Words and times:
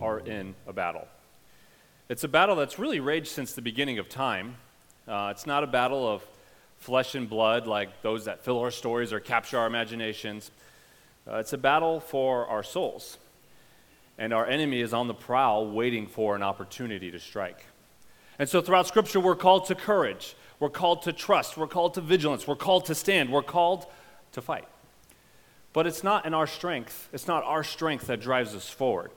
are 0.00 0.20
in 0.20 0.54
a 0.66 0.72
battle. 0.72 1.06
It's 2.08 2.24
a 2.24 2.28
battle 2.28 2.56
that's 2.56 2.78
really 2.78 3.00
raged 3.00 3.28
since 3.28 3.52
the 3.52 3.62
beginning 3.62 3.98
of 3.98 4.08
time. 4.08 4.56
Uh, 5.06 5.28
it's 5.30 5.46
not 5.46 5.62
a 5.62 5.66
battle 5.66 6.08
of 6.08 6.24
flesh 6.78 7.14
and 7.14 7.28
blood 7.28 7.66
like 7.66 8.02
those 8.02 8.24
that 8.24 8.44
fill 8.44 8.58
our 8.58 8.70
stories 8.70 9.12
or 9.12 9.20
capture 9.20 9.58
our 9.58 9.66
imaginations. 9.66 10.50
Uh, 11.30 11.36
it's 11.36 11.52
a 11.52 11.58
battle 11.58 12.00
for 12.00 12.46
our 12.46 12.62
souls. 12.62 13.18
And 14.18 14.32
our 14.32 14.46
enemy 14.46 14.80
is 14.80 14.92
on 14.92 15.08
the 15.08 15.14
prowl 15.14 15.66
waiting 15.70 16.06
for 16.06 16.34
an 16.34 16.42
opportunity 16.42 17.10
to 17.10 17.18
strike. 17.18 17.64
And 18.38 18.48
so 18.48 18.60
throughout 18.60 18.86
Scripture, 18.86 19.20
we're 19.20 19.36
called 19.36 19.66
to 19.66 19.74
courage, 19.74 20.34
we're 20.58 20.70
called 20.70 21.02
to 21.02 21.12
trust, 21.12 21.56
we're 21.56 21.66
called 21.66 21.94
to 21.94 22.00
vigilance, 22.00 22.46
we're 22.46 22.56
called 22.56 22.86
to 22.86 22.94
stand, 22.94 23.30
we're 23.30 23.42
called 23.42 23.86
to 24.32 24.40
fight. 24.40 24.66
But 25.72 25.86
it's 25.86 26.02
not 26.02 26.26
in 26.26 26.34
our 26.34 26.46
strength, 26.46 27.08
it's 27.12 27.28
not 27.28 27.44
our 27.44 27.62
strength 27.62 28.06
that 28.06 28.20
drives 28.20 28.54
us 28.54 28.68
forward. 28.68 29.10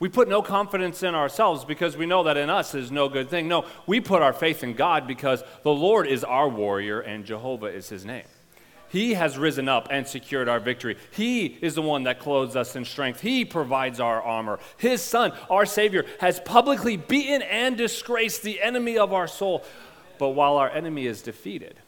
We 0.00 0.08
put 0.08 0.28
no 0.28 0.40
confidence 0.40 1.02
in 1.02 1.14
ourselves 1.14 1.66
because 1.66 1.94
we 1.94 2.06
know 2.06 2.22
that 2.24 2.38
in 2.38 2.48
us 2.48 2.74
is 2.74 2.90
no 2.90 3.10
good 3.10 3.28
thing. 3.28 3.48
No, 3.48 3.66
we 3.86 4.00
put 4.00 4.22
our 4.22 4.32
faith 4.32 4.64
in 4.64 4.72
God 4.72 5.06
because 5.06 5.44
the 5.62 5.72
Lord 5.72 6.06
is 6.06 6.24
our 6.24 6.48
warrior 6.48 7.00
and 7.00 7.26
Jehovah 7.26 7.66
is 7.66 7.90
his 7.90 8.06
name. 8.06 8.24
He 8.88 9.12
has 9.12 9.36
risen 9.38 9.68
up 9.68 9.88
and 9.90 10.08
secured 10.08 10.48
our 10.48 10.58
victory. 10.58 10.96
He 11.12 11.58
is 11.60 11.74
the 11.74 11.82
one 11.82 12.04
that 12.04 12.18
clothes 12.18 12.56
us 12.56 12.74
in 12.74 12.86
strength. 12.86 13.20
He 13.20 13.44
provides 13.44 14.00
our 14.00 14.20
armor. 14.20 14.58
His 14.78 15.02
Son, 15.02 15.32
our 15.50 15.66
Savior, 15.66 16.06
has 16.18 16.40
publicly 16.40 16.96
beaten 16.96 17.42
and 17.42 17.76
disgraced 17.76 18.42
the 18.42 18.60
enemy 18.60 18.96
of 18.98 19.12
our 19.12 19.28
soul. 19.28 19.64
But 20.18 20.30
while 20.30 20.56
our 20.56 20.70
enemy 20.70 21.06
is 21.06 21.20
defeated, 21.22 21.78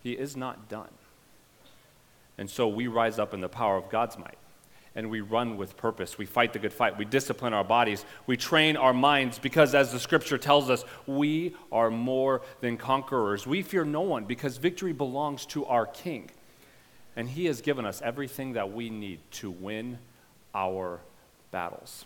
he 0.00 0.12
is 0.12 0.36
not 0.36 0.68
done. 0.68 0.88
And 2.38 2.48
so 2.48 2.68
we 2.68 2.86
rise 2.86 3.18
up 3.18 3.34
in 3.34 3.40
the 3.40 3.48
power 3.48 3.76
of 3.76 3.90
God's 3.90 4.16
might 4.16 4.38
and 4.94 5.10
we 5.10 5.20
run 5.20 5.56
with 5.56 5.76
purpose. 5.76 6.18
We 6.18 6.26
fight 6.26 6.52
the 6.52 6.58
good 6.58 6.72
fight. 6.72 6.98
We 6.98 7.04
discipline 7.04 7.52
our 7.52 7.64
bodies. 7.64 8.04
We 8.26 8.36
train 8.36 8.76
our 8.76 8.92
minds 8.92 9.38
because, 9.38 9.74
as 9.74 9.92
the 9.92 9.98
scripture 9.98 10.38
tells 10.38 10.68
us, 10.68 10.84
we 11.06 11.54
are 11.70 11.90
more 11.90 12.42
than 12.60 12.76
conquerors. 12.76 13.46
We 13.46 13.62
fear 13.62 13.84
no 13.84 14.02
one 14.02 14.24
because 14.24 14.58
victory 14.58 14.92
belongs 14.92 15.46
to 15.46 15.64
our 15.66 15.86
King. 15.86 16.30
And 17.16 17.28
he 17.28 17.46
has 17.46 17.60
given 17.60 17.84
us 17.84 18.00
everything 18.02 18.54
that 18.54 18.72
we 18.72 18.90
need 18.90 19.20
to 19.32 19.50
win 19.50 19.98
our 20.54 21.00
battles. 21.50 22.04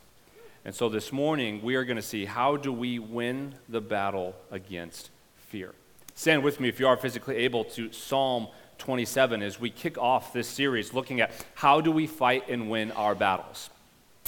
And 0.65 0.75
so 0.75 0.89
this 0.89 1.13
morning, 1.13 1.63
we 1.63 1.77
are 1.77 1.85
going 1.85 1.97
to 1.97 2.03
see 2.03 2.25
how 2.25 2.57
do 2.57 2.73
we 2.73 2.99
win 2.99 3.55
the 3.69 3.81
battle 3.81 4.35
against 4.51 5.11
fear. 5.49 5.73
Stand 6.17 6.43
with 6.43 6.61
me 6.61 6.69
if 6.69 6.81
you 6.81 6.89
are 6.89 6.97
physically 6.97 7.37
able 7.37 7.65
to 7.65 7.93
Psalm 7.93 8.49
27 8.79 9.43
as 9.43 9.61
we 9.61 9.71
kick 9.71 9.99
off 9.99 10.33
this 10.33 10.49
series 10.49 10.93
looking 10.93 11.21
at 11.21 11.33
how 11.55 11.81
do 11.81 11.91
we 11.91 12.07
fight 12.07 12.49
and 12.49 12.71
win 12.71 12.93
our 12.93 13.15
battles. 13.15 13.71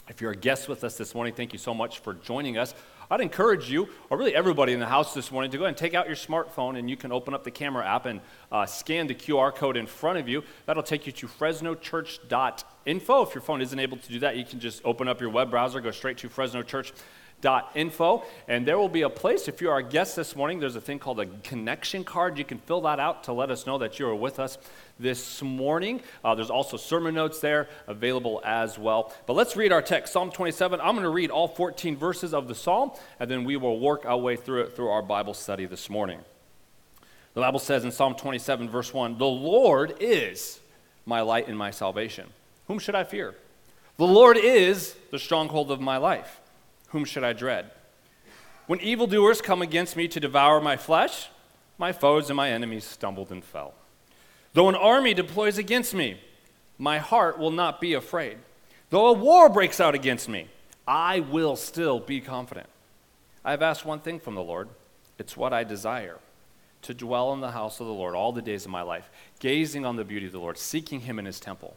If 0.09 0.21
you're 0.21 0.33
a 0.33 0.37
guest 0.37 0.69
with 0.69 0.85
us 0.85 0.97
this 0.97 1.15
morning, 1.15 1.35
thank 1.35 1.53
you 1.53 1.59
so 1.59 1.75
much 1.75 1.99
for 1.99 2.15
joining 2.15 2.57
us. 2.57 2.75
I'd 3.11 3.21
encourage 3.21 3.71
you, 3.71 3.89
or 4.11 4.19
really 4.19 4.35
everybody 4.35 4.75
in 4.75 4.81
the 4.81 4.87
house 4.87 5.15
this 5.15 5.33
morning, 5.33 5.51
to 5.51 5.57
go 5.57 5.65
ahead 5.65 5.71
and 5.71 5.77
take 5.79 5.95
out 5.95 6.07
your 6.07 6.17
smartphone 6.17 6.79
and 6.79 6.91
you 6.91 6.97
can 6.97 7.11
open 7.11 7.33
up 7.33 7.43
the 7.43 7.51
camera 7.51 7.87
app 7.87 8.05
and 8.07 8.21
uh, 8.53 8.67
scan 8.67 9.07
the 9.07 9.15
QR 9.15 9.55
code 9.55 9.77
in 9.79 9.87
front 9.87 10.19
of 10.19 10.29
you. 10.29 10.45
That'll 10.67 10.83
take 10.83 11.07
you 11.07 11.13
to 11.13 11.27
fresnochurch.info. 11.27 13.23
If 13.23 13.35
your 13.35 13.43
phone 13.43 13.63
isn't 13.63 13.79
able 13.79 13.97
to 13.97 14.09
do 14.09 14.19
that, 14.19 14.37
you 14.37 14.45
can 14.45 14.61
just 14.61 14.83
open 14.85 15.09
up 15.09 15.21
your 15.21 15.31
web 15.31 15.51
browser, 15.51 15.81
go 15.81 15.91
straight 15.91 16.19
to 16.19 16.29
fresnochurch.info 16.29 16.95
info. 17.75 18.25
And 18.47 18.67
there 18.67 18.79
will 18.79 18.89
be 18.89 19.03
a 19.03 19.11
place 19.11 19.49
if 19.49 19.61
you 19.61 19.71
are 19.71 19.79
a 19.79 19.83
guest 19.83 20.17
this 20.17 20.35
morning 20.35 20.61
there's 20.61 20.77
a 20.77 20.81
thing 20.81 20.99
called 20.99 21.21
a 21.21 21.27
connection 21.27 22.05
card. 22.05 22.39
You 22.39 22.45
can 22.45 22.59
fill 22.59 22.81
that 22.83 22.99
out 22.99 23.25
to 23.25 23.33
let 23.33 23.51
us 23.51 23.67
know 23.67 23.79
that 23.79 23.99
you 23.99 24.09
are 24.09 24.15
with 24.15 24.39
us 24.39 24.59
this 24.99 25.43
morning. 25.43 26.01
Uh, 26.25 26.35
there's 26.35 26.51
also 26.51 26.77
sermon 26.77 27.15
notes 27.15 27.41
there 27.41 27.69
available 27.87 28.41
as 28.45 28.79
well. 28.79 29.15
But 29.27 29.35
let's 29.35 29.57
read 29.57 29.73
our 29.73 29.83
text. 29.83 30.13
Psalm 30.13 30.31
27 30.31 30.81
i'm 30.81 30.95
going 30.95 31.03
to 31.03 31.11
read 31.11 31.31
all 31.31 31.49
14 31.49 31.97
verses 31.97 32.35
of 32.35 32.49
the 32.49 32.55
psalm 32.55 32.93
and 33.21 33.31
then 33.31 33.45
we 33.45 33.57
will 33.57 33.79
work 33.79 34.05
our 34.05 34.19
way 34.19 34.37
through 34.37 34.63
it 34.63 34.75
through 34.75 34.89
our 34.89 35.03
bible 35.03 35.35
study 35.35 35.67
this 35.67 35.89
morning. 35.89 36.21
The 37.35 37.41
bible 37.41 37.61
says 37.61 37.85
in 37.85 37.93
psalm 37.93 38.15
27 38.15 38.69
verse 38.69 38.93
1 38.93 39.19
the 39.19 39.27
lord 39.27 39.95
is 40.01 40.61
my 41.07 41.21
light 41.21 41.49
and 41.49 41.57
my 41.57 41.71
salvation. 41.71 42.27
Whom 42.67 42.79
should 42.79 42.95
i 42.95 43.05
fear? 43.05 43.35
The 43.97 44.07
lord 44.07 44.37
is 44.37 44.95
the 45.11 45.19
stronghold 45.19 45.71
of 45.71 45.81
my 45.81 45.97
life 45.97 46.41
whom 46.89 47.05
should 47.05 47.25
I 47.25 47.33
dread? 47.33 47.71
When 48.67 48.81
evildoers 48.81 49.41
come 49.41 49.63
against 49.63 49.97
me 49.97 50.09
to 50.09 50.21
devour 50.21 50.61
my 50.61 50.77
flesh, 50.77 51.29
my 51.79 51.93
foes 51.93 52.29
and 52.29 52.37
my 52.37 52.51
enemies 52.51 52.85
stumbled 52.85 53.31
and 53.31 53.43
fell. 53.43 53.75
Though 54.53 54.69
an 54.69 54.75
army 54.75 55.15
deploys 55.15 55.59
against 55.59 55.95
me, 55.95 56.21
my 56.79 56.99
heart 56.99 57.39
will 57.39 57.51
not 57.51 57.81
be 57.81 57.95
afraid. 57.95 58.39
Though 58.91 59.07
a 59.07 59.13
war 59.13 59.49
breaks 59.49 59.81
out 59.81 59.95
against 59.95 60.29
me, 60.29 60.49
I 60.87 61.21
will 61.21 61.57
still 61.57 62.01
be 62.01 62.21
confident. 62.21 62.69
I 63.45 63.53
have 63.53 63.63
asked 63.63 63.85
one 63.85 64.01
thing 64.01 64.21
from 64.21 64.35
the 64.35 64.43
Lord. 64.43 64.69
It's 65.19 65.37
what 65.37 65.53
I 65.53 65.65
desire 65.65 66.19
to 66.83 66.95
dwell 66.95 67.33
in 67.33 67.41
the 67.41 67.51
house 67.51 67.81
of 67.81 67.87
the 67.87 67.93
Lord 67.93 68.15
all 68.15 68.33
the 68.33 68.43
days 68.43 68.65
of 68.65 68.71
my 68.71 68.83
life, 68.83 69.11
gazing 69.41 69.85
on 69.85 69.97
the 69.97 70.05
beauty 70.05 70.27
of 70.27 70.33
the 70.33 70.39
Lord, 70.39 70.59
seeking 70.59 71.01
him 71.01 71.19
in 71.19 71.25
his 71.25 71.41
temple. 71.41 71.77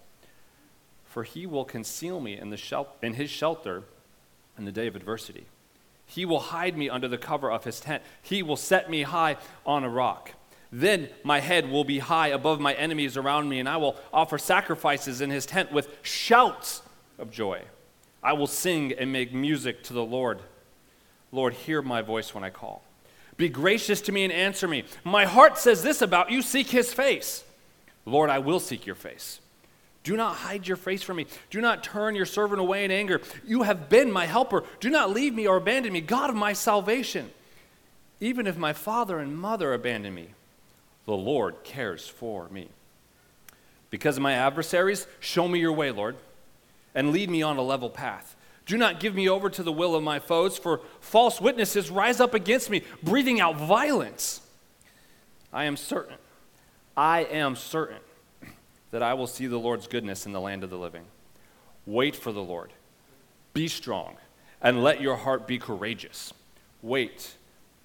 For 1.05 1.23
he 1.23 1.45
will 1.45 1.65
conceal 1.65 2.19
me 2.21 2.37
in, 2.37 2.49
the 2.49 2.57
shel- 2.57 2.95
in 3.01 3.15
his 3.15 3.29
shelter 3.29 3.83
in 4.61 4.65
the 4.65 4.71
day 4.71 4.87
of 4.87 4.95
adversity. 4.95 5.45
He 6.05 6.23
will 6.23 6.39
hide 6.39 6.77
me 6.77 6.89
under 6.89 7.07
the 7.07 7.17
cover 7.17 7.51
of 7.51 7.63
his 7.63 7.79
tent. 7.79 8.03
He 8.21 8.43
will 8.43 8.55
set 8.55 8.89
me 8.89 9.01
high 9.01 9.37
on 9.65 9.83
a 9.83 9.89
rock. 9.89 10.31
Then 10.71 11.09
my 11.23 11.39
head 11.39 11.69
will 11.69 11.83
be 11.83 11.99
high 11.99 12.27
above 12.27 12.59
my 12.59 12.73
enemies 12.73 13.17
around 13.17 13.49
me, 13.49 13.59
and 13.59 13.67
I 13.67 13.77
will 13.77 13.97
offer 14.13 14.37
sacrifices 14.37 15.19
in 15.19 15.31
his 15.31 15.45
tent 15.45 15.71
with 15.71 15.89
shouts 16.03 16.83
of 17.17 17.31
joy. 17.31 17.63
I 18.21 18.33
will 18.33 18.47
sing 18.47 18.93
and 18.93 19.11
make 19.11 19.33
music 19.33 19.83
to 19.83 19.93
the 19.93 20.05
Lord. 20.05 20.41
Lord, 21.31 21.53
hear 21.53 21.81
my 21.81 22.01
voice 22.01 22.35
when 22.35 22.43
I 22.43 22.51
call. 22.51 22.83
Be 23.37 23.49
gracious 23.49 23.99
to 24.01 24.11
me 24.11 24.23
and 24.23 24.31
answer 24.31 24.67
me. 24.67 24.83
My 25.03 25.25
heart 25.25 25.57
says 25.57 25.81
this 25.81 26.01
about 26.01 26.29
you 26.29 26.41
seek 26.41 26.69
his 26.69 26.93
face. 26.93 27.43
Lord, 28.05 28.29
I 28.29 28.39
will 28.39 28.59
seek 28.59 28.85
your 28.85 28.95
face. 28.95 29.39
Do 30.03 30.17
not 30.17 30.37
hide 30.37 30.67
your 30.67 30.77
face 30.77 31.03
from 31.03 31.17
me. 31.17 31.27
Do 31.49 31.61
not 31.61 31.83
turn 31.83 32.15
your 32.15 32.25
servant 32.25 32.59
away 32.59 32.85
in 32.85 32.91
anger. 32.91 33.21
You 33.45 33.63
have 33.63 33.87
been 33.87 34.11
my 34.11 34.25
helper. 34.25 34.63
Do 34.79 34.89
not 34.89 35.11
leave 35.11 35.33
me 35.33 35.47
or 35.47 35.57
abandon 35.57 35.93
me, 35.93 36.01
God 36.01 36.29
of 36.29 36.35
my 36.35 36.53
salvation. 36.53 37.29
Even 38.19 38.47
if 38.47 38.57
my 38.57 38.73
father 38.73 39.19
and 39.19 39.37
mother 39.37 39.73
abandon 39.73 40.13
me, 40.13 40.29
the 41.05 41.13
Lord 41.13 41.63
cares 41.63 42.07
for 42.07 42.49
me. 42.49 42.69
Because 43.91 44.17
of 44.17 44.23
my 44.23 44.33
adversaries, 44.33 45.05
show 45.19 45.47
me 45.47 45.59
your 45.59 45.73
way, 45.73 45.91
Lord, 45.91 46.15
and 46.95 47.11
lead 47.11 47.29
me 47.29 47.41
on 47.43 47.57
a 47.57 47.61
level 47.61 47.89
path. 47.89 48.35
Do 48.65 48.77
not 48.77 48.99
give 48.99 49.13
me 49.13 49.27
over 49.27 49.49
to 49.49 49.63
the 49.63 49.71
will 49.71 49.95
of 49.95 50.03
my 50.03 50.19
foes, 50.19 50.57
for 50.57 50.81
false 50.99 51.41
witnesses 51.41 51.91
rise 51.91 52.19
up 52.19 52.33
against 52.33 52.69
me, 52.69 52.83
breathing 53.03 53.39
out 53.39 53.57
violence. 53.57 54.41
I 55.51 55.65
am 55.65 55.75
certain, 55.77 56.17
I 56.95 57.23
am 57.23 57.55
certain 57.55 57.97
that 58.91 59.01
I 59.01 59.13
will 59.13 59.27
see 59.27 59.47
the 59.47 59.57
Lord's 59.57 59.87
goodness 59.87 60.25
in 60.25 60.31
the 60.31 60.41
land 60.41 60.63
of 60.63 60.69
the 60.69 60.77
living. 60.77 61.05
Wait 61.85 62.15
for 62.15 62.31
the 62.31 62.43
Lord. 62.43 62.71
Be 63.53 63.67
strong, 63.67 64.17
and 64.61 64.83
let 64.83 65.01
your 65.01 65.17
heart 65.17 65.47
be 65.47 65.57
courageous. 65.57 66.33
Wait 66.81 67.35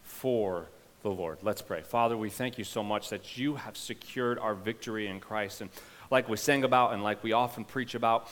for 0.03 0.69
the 1.03 1.11
Lord. 1.11 1.39
Let's 1.43 1.63
pray. 1.63 1.83
Father, 1.83 2.17
we 2.17 2.31
thank 2.31 2.59
you 2.59 2.65
so 2.65 2.83
much 2.83 3.09
that 3.11 3.39
you 3.39 3.57
have 3.57 3.77
secured 3.77 4.39
our 4.39 4.55
victory 4.55 5.07
in 5.07 5.21
Christ. 5.21 5.61
And 5.61 5.71
like 6.11 6.29
we 6.29 6.37
sang 6.37 6.65
about, 6.65 6.93
and 6.93 7.03
like 7.03 7.23
we 7.23 7.33
often 7.33 7.65
preach 7.65 7.95
about 7.95 8.29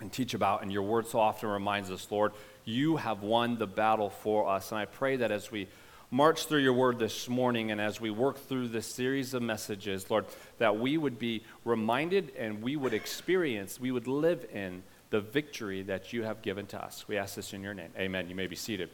and 0.00 0.12
teach 0.12 0.34
about, 0.34 0.62
and 0.62 0.72
your 0.72 0.82
word 0.82 1.06
so 1.06 1.20
often 1.20 1.48
reminds 1.48 1.90
us, 1.90 2.06
Lord, 2.10 2.32
you 2.64 2.96
have 2.96 3.22
won 3.22 3.58
the 3.58 3.66
battle 3.66 4.10
for 4.10 4.48
us. 4.48 4.72
And 4.72 4.80
I 4.80 4.86
pray 4.86 5.16
that 5.16 5.30
as 5.30 5.50
we 5.50 5.68
march 6.10 6.46
through 6.46 6.60
your 6.60 6.72
word 6.72 6.98
this 6.98 7.28
morning 7.28 7.70
and 7.70 7.80
as 7.80 8.00
we 8.00 8.10
work 8.10 8.36
through 8.36 8.68
this 8.68 8.86
series 8.86 9.32
of 9.32 9.42
messages, 9.42 10.10
Lord, 10.10 10.26
that 10.58 10.78
we 10.78 10.96
would 10.96 11.18
be 11.18 11.44
reminded 11.64 12.32
and 12.36 12.62
we 12.62 12.76
would 12.76 12.92
experience, 12.92 13.80
we 13.80 13.92
would 13.92 14.08
live 14.08 14.44
in 14.52 14.82
the 15.10 15.20
victory 15.20 15.82
that 15.82 16.12
you 16.12 16.24
have 16.24 16.42
given 16.42 16.66
to 16.66 16.84
us. 16.84 17.06
We 17.06 17.16
ask 17.16 17.36
this 17.36 17.52
in 17.52 17.62
your 17.62 17.74
name. 17.74 17.90
Amen. 17.96 18.28
You 18.28 18.34
may 18.34 18.48
be 18.48 18.56
seated. 18.56 18.90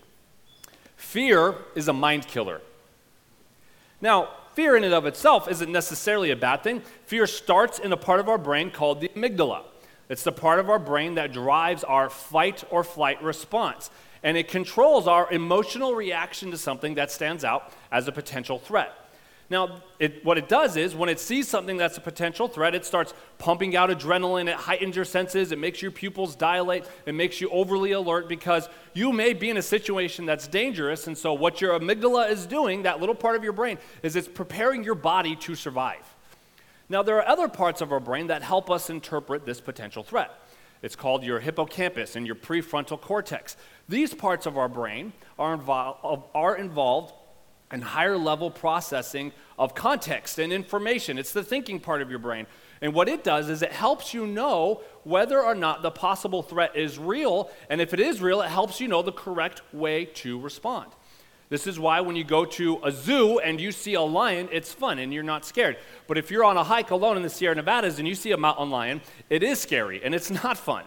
Fear 0.96 1.54
is 1.74 1.88
a 1.88 1.92
mind 1.92 2.26
killer. 2.26 2.60
Now, 4.00 4.28
fear 4.54 4.76
in 4.76 4.84
and 4.84 4.94
of 4.94 5.06
itself 5.06 5.50
isn't 5.50 5.72
necessarily 5.72 6.30
a 6.30 6.36
bad 6.36 6.62
thing. 6.62 6.82
Fear 7.06 7.26
starts 7.26 7.78
in 7.78 7.92
a 7.92 7.96
part 7.96 8.20
of 8.20 8.28
our 8.28 8.38
brain 8.38 8.70
called 8.70 9.00
the 9.00 9.08
amygdala. 9.08 9.62
It's 10.08 10.22
the 10.22 10.32
part 10.32 10.58
of 10.58 10.70
our 10.70 10.78
brain 10.78 11.14
that 11.14 11.32
drives 11.32 11.82
our 11.82 12.10
fight 12.10 12.62
or 12.70 12.84
flight 12.84 13.22
response 13.22 13.90
and 14.22 14.36
it 14.36 14.48
controls 14.48 15.06
our 15.06 15.30
emotional 15.32 15.94
reaction 15.94 16.50
to 16.50 16.58
something 16.58 16.94
that 16.94 17.10
stands 17.10 17.44
out 17.44 17.72
as 17.90 18.08
a 18.08 18.12
potential 18.12 18.58
threat. 18.58 18.92
Now, 19.48 19.80
it, 20.00 20.24
what 20.24 20.38
it 20.38 20.48
does 20.48 20.76
is 20.76 20.96
when 20.96 21.08
it 21.08 21.20
sees 21.20 21.46
something 21.46 21.76
that's 21.76 21.96
a 21.96 22.00
potential 22.00 22.48
threat, 22.48 22.74
it 22.74 22.84
starts 22.84 23.14
pumping 23.38 23.76
out 23.76 23.90
adrenaline, 23.90 24.48
it 24.48 24.56
heightens 24.56 24.96
your 24.96 25.04
senses, 25.04 25.52
it 25.52 25.58
makes 25.58 25.80
your 25.80 25.92
pupils 25.92 26.34
dilate, 26.34 26.84
it 27.06 27.14
makes 27.14 27.40
you 27.40 27.48
overly 27.50 27.92
alert 27.92 28.28
because 28.28 28.68
you 28.92 29.12
may 29.12 29.34
be 29.34 29.48
in 29.48 29.56
a 29.56 29.62
situation 29.62 30.26
that's 30.26 30.48
dangerous. 30.48 31.06
And 31.06 31.16
so, 31.16 31.32
what 31.32 31.60
your 31.60 31.78
amygdala 31.78 32.28
is 32.28 32.44
doing, 32.44 32.82
that 32.82 32.98
little 32.98 33.14
part 33.14 33.36
of 33.36 33.44
your 33.44 33.52
brain, 33.52 33.78
is 34.02 34.16
it's 34.16 34.26
preparing 34.26 34.82
your 34.82 34.96
body 34.96 35.36
to 35.36 35.54
survive. 35.54 36.02
Now, 36.88 37.04
there 37.04 37.16
are 37.16 37.28
other 37.28 37.48
parts 37.48 37.80
of 37.80 37.92
our 37.92 38.00
brain 38.00 38.28
that 38.28 38.42
help 38.42 38.68
us 38.68 38.90
interpret 38.90 39.46
this 39.46 39.60
potential 39.60 40.02
threat. 40.02 40.30
It's 40.82 40.96
called 40.96 41.24
your 41.24 41.40
hippocampus 41.40 42.16
and 42.16 42.26
your 42.26 42.36
prefrontal 42.36 43.00
cortex. 43.00 43.56
These 43.88 44.14
parts 44.14 44.46
of 44.46 44.58
our 44.58 44.68
brain 44.68 45.12
are, 45.38 45.58
are 46.34 46.56
involved 46.56 47.12
in 47.72 47.80
higher 47.80 48.16
level 48.16 48.50
processing 48.50 49.32
of 49.58 49.74
context 49.74 50.38
and 50.38 50.52
information. 50.52 51.18
It's 51.18 51.32
the 51.32 51.42
thinking 51.42 51.80
part 51.80 52.02
of 52.02 52.10
your 52.10 52.18
brain. 52.18 52.46
And 52.80 52.94
what 52.94 53.08
it 53.08 53.24
does 53.24 53.48
is 53.48 53.62
it 53.62 53.72
helps 53.72 54.12
you 54.12 54.26
know 54.26 54.82
whether 55.02 55.42
or 55.42 55.54
not 55.54 55.82
the 55.82 55.90
possible 55.90 56.42
threat 56.42 56.76
is 56.76 56.98
real. 56.98 57.50
And 57.70 57.80
if 57.80 57.94
it 57.94 58.00
is 58.00 58.20
real, 58.20 58.42
it 58.42 58.48
helps 58.48 58.80
you 58.80 58.88
know 58.88 59.02
the 59.02 59.12
correct 59.12 59.62
way 59.72 60.04
to 60.04 60.38
respond. 60.38 60.92
This 61.48 61.66
is 61.66 61.78
why 61.78 62.00
when 62.00 62.16
you 62.16 62.24
go 62.24 62.44
to 62.44 62.80
a 62.82 62.90
zoo 62.90 63.38
and 63.38 63.60
you 63.60 63.70
see 63.70 63.94
a 63.94 64.02
lion, 64.02 64.48
it's 64.50 64.72
fun 64.72 64.98
and 64.98 65.14
you're 65.14 65.22
not 65.22 65.44
scared. 65.44 65.76
But 66.08 66.18
if 66.18 66.30
you're 66.30 66.44
on 66.44 66.56
a 66.56 66.64
hike 66.64 66.90
alone 66.90 67.16
in 67.16 67.22
the 67.22 67.30
Sierra 67.30 67.54
Nevadas 67.54 67.98
and 67.98 68.08
you 68.08 68.16
see 68.16 68.32
a 68.32 68.36
mountain 68.36 68.70
lion, 68.70 69.00
it 69.30 69.42
is 69.42 69.60
scary 69.60 70.02
and 70.02 70.14
it's 70.14 70.30
not 70.44 70.58
fun. 70.58 70.84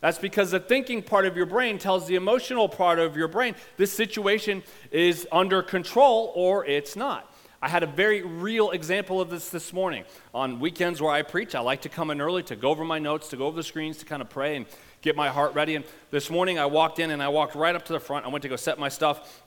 That's 0.00 0.18
because 0.18 0.50
the 0.50 0.60
thinking 0.60 1.02
part 1.02 1.26
of 1.26 1.36
your 1.36 1.44
brain 1.44 1.78
tells 1.78 2.06
the 2.06 2.14
emotional 2.14 2.70
part 2.70 2.98
of 2.98 3.18
your 3.18 3.28
brain 3.28 3.54
this 3.76 3.92
situation 3.92 4.62
is 4.90 5.28
under 5.30 5.62
control 5.62 6.32
or 6.34 6.64
it's 6.64 6.96
not. 6.96 7.26
I 7.62 7.68
had 7.68 7.82
a 7.82 7.86
very 7.86 8.22
real 8.22 8.70
example 8.70 9.20
of 9.20 9.28
this 9.28 9.50
this 9.50 9.74
morning. 9.74 10.04
On 10.32 10.58
weekends 10.58 11.02
where 11.02 11.12
I 11.12 11.20
preach, 11.20 11.54
I 11.54 11.60
like 11.60 11.82
to 11.82 11.90
come 11.90 12.10
in 12.10 12.22
early 12.22 12.42
to 12.44 12.56
go 12.56 12.70
over 12.70 12.86
my 12.86 12.98
notes, 12.98 13.28
to 13.28 13.36
go 13.36 13.46
over 13.46 13.56
the 13.56 13.62
screens, 13.62 13.98
to 13.98 14.06
kind 14.06 14.22
of 14.22 14.30
pray 14.30 14.56
and 14.56 14.64
get 15.02 15.14
my 15.14 15.28
heart 15.28 15.52
ready. 15.52 15.74
And 15.74 15.84
this 16.10 16.30
morning 16.30 16.58
I 16.58 16.64
walked 16.64 16.98
in 16.98 17.10
and 17.10 17.22
I 17.22 17.28
walked 17.28 17.54
right 17.54 17.76
up 17.76 17.84
to 17.84 17.92
the 17.92 18.00
front. 18.00 18.24
I 18.24 18.30
went 18.30 18.40
to 18.42 18.48
go 18.48 18.56
set 18.56 18.78
my 18.78 18.88
stuff 18.88 19.42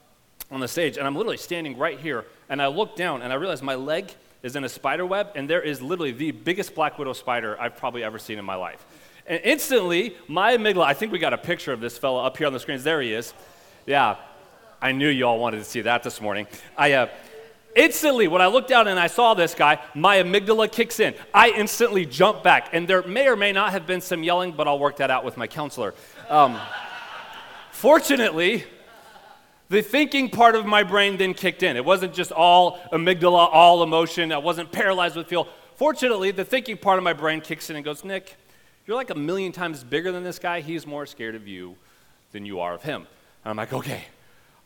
on 0.51 0.59
the 0.59 0.67
stage, 0.67 0.97
and 0.97 1.07
I'm 1.07 1.15
literally 1.15 1.37
standing 1.37 1.77
right 1.77 1.99
here. 1.99 2.25
And 2.49 2.61
I 2.61 2.67
look 2.67 2.95
down 2.95 3.21
and 3.21 3.33
I 3.33 3.35
realize 3.35 3.61
my 3.61 3.75
leg 3.75 4.13
is 4.43 4.55
in 4.55 4.63
a 4.63 4.69
spider 4.69 5.05
web, 5.05 5.29
and 5.35 5.49
there 5.49 5.61
is 5.61 5.81
literally 5.81 6.11
the 6.11 6.31
biggest 6.31 6.75
black 6.75 6.99
widow 6.99 7.13
spider 7.13 7.59
I've 7.59 7.77
probably 7.77 8.03
ever 8.03 8.19
seen 8.19 8.37
in 8.37 8.45
my 8.45 8.55
life. 8.55 8.85
And 9.25 9.39
instantly, 9.43 10.17
my 10.27 10.57
amygdala, 10.57 10.85
I 10.85 10.93
think 10.93 11.13
we 11.13 11.19
got 11.19 11.33
a 11.33 11.37
picture 11.37 11.71
of 11.71 11.79
this 11.79 11.97
fellow 11.97 12.23
up 12.23 12.37
here 12.37 12.47
on 12.47 12.53
the 12.53 12.59
screens. 12.59 12.83
There 12.83 13.01
he 13.01 13.13
is. 13.13 13.33
Yeah, 13.85 14.17
I 14.81 14.91
knew 14.91 15.07
you 15.07 15.25
all 15.25 15.39
wanted 15.39 15.59
to 15.59 15.63
see 15.63 15.79
that 15.81 16.03
this 16.03 16.19
morning. 16.19 16.45
I, 16.77 16.91
uh, 16.91 17.07
instantly, 17.73 18.27
when 18.27 18.41
I 18.41 18.47
looked 18.47 18.67
down 18.67 18.89
and 18.89 18.99
I 18.99 19.07
saw 19.07 19.33
this 19.33 19.55
guy, 19.55 19.79
my 19.95 20.17
amygdala 20.17 20.69
kicks 20.69 20.99
in. 20.99 21.15
I 21.33 21.51
instantly 21.51 22.05
jump 22.05 22.43
back. 22.43 22.69
And 22.73 22.85
there 22.85 23.01
may 23.03 23.29
or 23.29 23.37
may 23.37 23.53
not 23.53 23.71
have 23.71 23.87
been 23.87 24.01
some 24.01 24.23
yelling, 24.23 24.51
but 24.51 24.67
I'll 24.67 24.79
work 24.79 24.97
that 24.97 25.09
out 25.09 25.23
with 25.23 25.37
my 25.37 25.47
counselor. 25.47 25.93
Um, 26.29 26.59
fortunately, 27.71 28.65
the 29.73 29.81
thinking 29.81 30.29
part 30.29 30.53
of 30.53 30.67
my 30.67 30.83
brain 30.83 31.17
then 31.17 31.33
kicked 31.33 31.63
in. 31.63 31.75
It 31.75 31.83
wasn't 31.83 32.13
just 32.13 32.31
all 32.31 32.77
amygdala, 32.91 33.49
all 33.51 33.81
emotion. 33.81 34.31
I 34.31 34.37
wasn't 34.37 34.71
paralyzed 34.71 35.15
with 35.15 35.27
fear. 35.27 35.45
Fortunately, 35.77 36.29
the 36.29 36.45
thinking 36.45 36.77
part 36.77 36.99
of 36.99 37.03
my 37.03 37.13
brain 37.13 37.41
kicks 37.41 37.71
in 37.71 37.75
and 37.75 37.83
goes, 37.83 38.03
Nick, 38.03 38.35
you're 38.85 38.95
like 38.95 39.09
a 39.09 39.15
million 39.15 39.51
times 39.51 39.83
bigger 39.83 40.11
than 40.11 40.23
this 40.23 40.37
guy. 40.37 40.61
He's 40.61 40.85
more 40.85 41.07
scared 41.07 41.33
of 41.33 41.47
you 41.47 41.75
than 42.33 42.45
you 42.45 42.59
are 42.59 42.75
of 42.75 42.83
him. 42.83 43.07
And 43.43 43.49
I'm 43.49 43.57
like, 43.57 43.73
okay, 43.73 44.03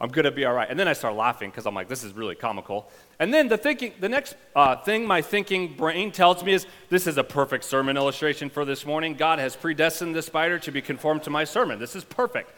I'm 0.01 0.09
gonna 0.09 0.29
be 0.29 0.43
all 0.43 0.53
right. 0.53 0.69
And 0.69 0.77
then 0.77 0.89
I 0.89 0.93
start 0.93 1.15
laughing 1.15 1.51
because 1.51 1.65
I'm 1.65 1.73
like, 1.73 1.87
this 1.87 2.03
is 2.03 2.11
really 2.11 2.35
comical. 2.35 2.89
And 3.17 3.33
then 3.33 3.47
the 3.47 3.57
thinking, 3.57 3.93
the 4.01 4.09
next 4.09 4.35
uh, 4.57 4.75
thing 4.75 5.07
my 5.07 5.21
thinking 5.21 5.73
brain 5.75 6.11
tells 6.11 6.43
me 6.43 6.51
is, 6.51 6.67
this 6.89 7.07
is 7.07 7.17
a 7.17 7.23
perfect 7.23 7.63
sermon 7.63 7.95
illustration 7.95 8.49
for 8.49 8.65
this 8.65 8.85
morning. 8.85 9.13
God 9.13 9.39
has 9.39 9.55
predestined 9.55 10.15
the 10.15 10.21
spider 10.21 10.59
to 10.59 10.71
be 10.71 10.81
conformed 10.81 11.23
to 11.23 11.29
my 11.29 11.45
sermon. 11.45 11.79
This 11.79 11.95
is 11.95 12.03
perfect. 12.03 12.51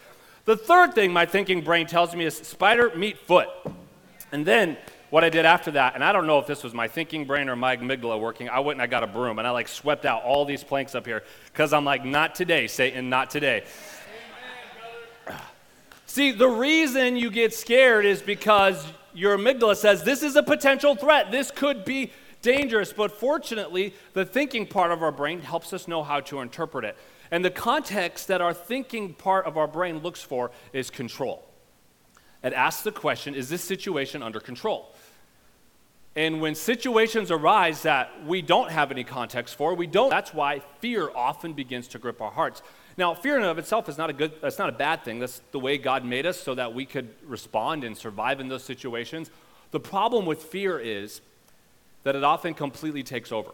The 0.50 0.58
third 0.58 0.96
thing 0.96 1.14
my 1.14 1.28
thinking 1.28 1.62
brain 1.62 1.86
tells 1.86 2.16
me 2.16 2.26
is 2.26 2.36
spider 2.36 2.92
meet 2.96 3.20
foot. 3.20 3.50
And 4.32 4.44
then 4.44 4.78
what 5.12 5.24
I 5.24 5.30
did 5.30 5.46
after 5.46 5.70
that, 5.70 5.94
and 5.94 6.04
I 6.04 6.12
don't 6.12 6.26
know 6.26 6.40
if 6.40 6.48
this 6.48 6.64
was 6.64 6.74
my 6.74 6.88
thinking 6.88 7.26
brain 7.26 7.50
or 7.50 7.56
my 7.56 7.78
amygdala 7.78 8.20
working, 8.20 8.50
I 8.50 8.60
went 8.60 8.78
and 8.78 8.82
I 8.82 8.88
got 8.88 9.04
a 9.04 9.08
broom 9.08 9.38
and 9.38 9.48
I 9.48 9.52
like 9.52 9.68
swept 9.68 10.08
out 10.08 10.24
all 10.24 10.46
these 10.46 10.64
planks 10.64 10.96
up 10.96 11.06
here 11.06 11.24
because 11.54 11.72
I'm 11.72 11.86
like, 11.86 12.04
not 12.04 12.34
today, 12.34 12.66
Satan, 12.66 13.12
not 13.12 13.30
today. 13.30 13.64
Amen, 15.28 15.40
See, 16.08 16.32
the 16.32 16.50
reason 16.50 17.16
you 17.16 17.30
get 17.30 17.54
scared 17.54 18.08
is 18.08 18.20
because 18.20 18.84
your 19.14 19.38
amygdala 19.38 19.76
says 19.76 20.02
this 20.02 20.24
is 20.24 20.36
a 20.36 20.42
potential 20.42 20.96
threat, 20.96 21.30
this 21.30 21.52
could 21.52 21.86
be 21.86 22.12
dangerous. 22.42 22.92
But 22.92 23.12
fortunately, 23.12 23.94
the 24.14 24.26
thinking 24.26 24.66
part 24.66 24.90
of 24.90 25.04
our 25.04 25.12
brain 25.12 25.42
helps 25.42 25.74
us 25.74 25.88
know 25.88 26.02
how 26.02 26.22
to 26.22 26.40
interpret 26.40 26.86
it. 26.86 26.98
And 27.32 27.46
the 27.46 27.52
context 27.52 28.28
that 28.28 28.42
our 28.42 28.54
thinking 28.54 29.14
part 29.14 29.46
of 29.46 29.58
our 29.58 29.68
brain 29.68 30.00
looks 30.00 30.22
for 30.22 30.52
is 30.74 30.90
control. 30.90 31.44
It 32.44 32.54
asks 32.54 32.84
the 32.84 32.92
question 32.92 33.36
is 33.36 33.50
this 33.50 33.64
situation 33.64 34.24
under 34.24 34.40
control? 34.40 34.96
And 36.16 36.42
when 36.42 36.56
situations 36.56 37.30
arise 37.32 37.84
that 37.84 38.26
we 38.26 38.42
don't 38.42 38.72
have 38.72 38.92
any 38.92 39.04
context 39.04 39.56
for, 39.56 39.76
we 39.76 39.88
don't. 39.88 40.10
That's 40.10 40.34
why 40.34 40.62
fear 40.80 41.10
often 41.16 41.54
begins 41.54 41.88
to 41.90 42.00
grip 42.00 42.20
our 42.22 42.32
hearts. 42.32 42.62
Now, 42.98 43.14
fear 43.14 43.38
in 43.38 43.44
and 43.44 43.52
of 43.52 43.58
itself 43.58 43.88
is 43.88 43.98
not 43.98 44.10
a 44.10 44.14
good, 44.14 44.34
that's 44.42 44.58
not 44.58 44.68
a 44.68 44.74
bad 44.74 45.06
thing. 45.06 45.20
That's 45.20 45.42
the 45.52 45.60
way 45.60 45.78
God 45.78 46.04
made 46.04 46.26
us 46.26 46.38
so 46.38 46.56
that 46.56 46.74
we 46.74 46.86
could 46.86 47.10
respond 47.26 47.84
and 47.84 47.98
survive 47.98 48.40
in 48.40 48.50
those 48.50 48.64
situations. 48.64 49.30
The 49.72 49.80
problem 49.80 50.26
with 50.26 50.44
fear 50.44 50.80
is 50.80 51.22
that 52.04 52.16
it 52.16 52.24
often 52.24 52.54
completely 52.54 53.04
takes 53.04 53.32
over. 53.32 53.52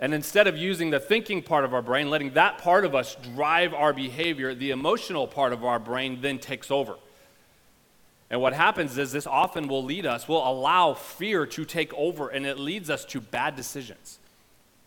And 0.00 0.12
instead 0.12 0.46
of 0.48 0.58
using 0.58 0.90
the 0.90 1.00
thinking 1.00 1.42
part 1.42 1.64
of 1.64 1.72
our 1.72 1.82
brain, 1.82 2.10
letting 2.10 2.34
that 2.34 2.58
part 2.58 2.84
of 2.84 2.94
us 2.94 3.16
drive 3.34 3.72
our 3.72 3.92
behavior, 3.92 4.54
the 4.54 4.70
emotional 4.70 5.26
part 5.26 5.52
of 5.52 5.64
our 5.64 5.78
brain 5.78 6.18
then 6.20 6.38
takes 6.38 6.70
over. 6.70 6.96
And 8.28 8.40
what 8.40 8.52
happens 8.52 8.98
is 8.98 9.12
this 9.12 9.26
often 9.26 9.68
will 9.68 9.84
lead 9.84 10.06
us, 10.06 10.26
will 10.26 10.46
allow 10.46 10.94
fear 10.94 11.46
to 11.46 11.64
take 11.64 11.94
over, 11.94 12.28
and 12.28 12.44
it 12.44 12.58
leads 12.58 12.90
us 12.90 13.04
to 13.06 13.20
bad 13.20 13.54
decisions. 13.54 14.18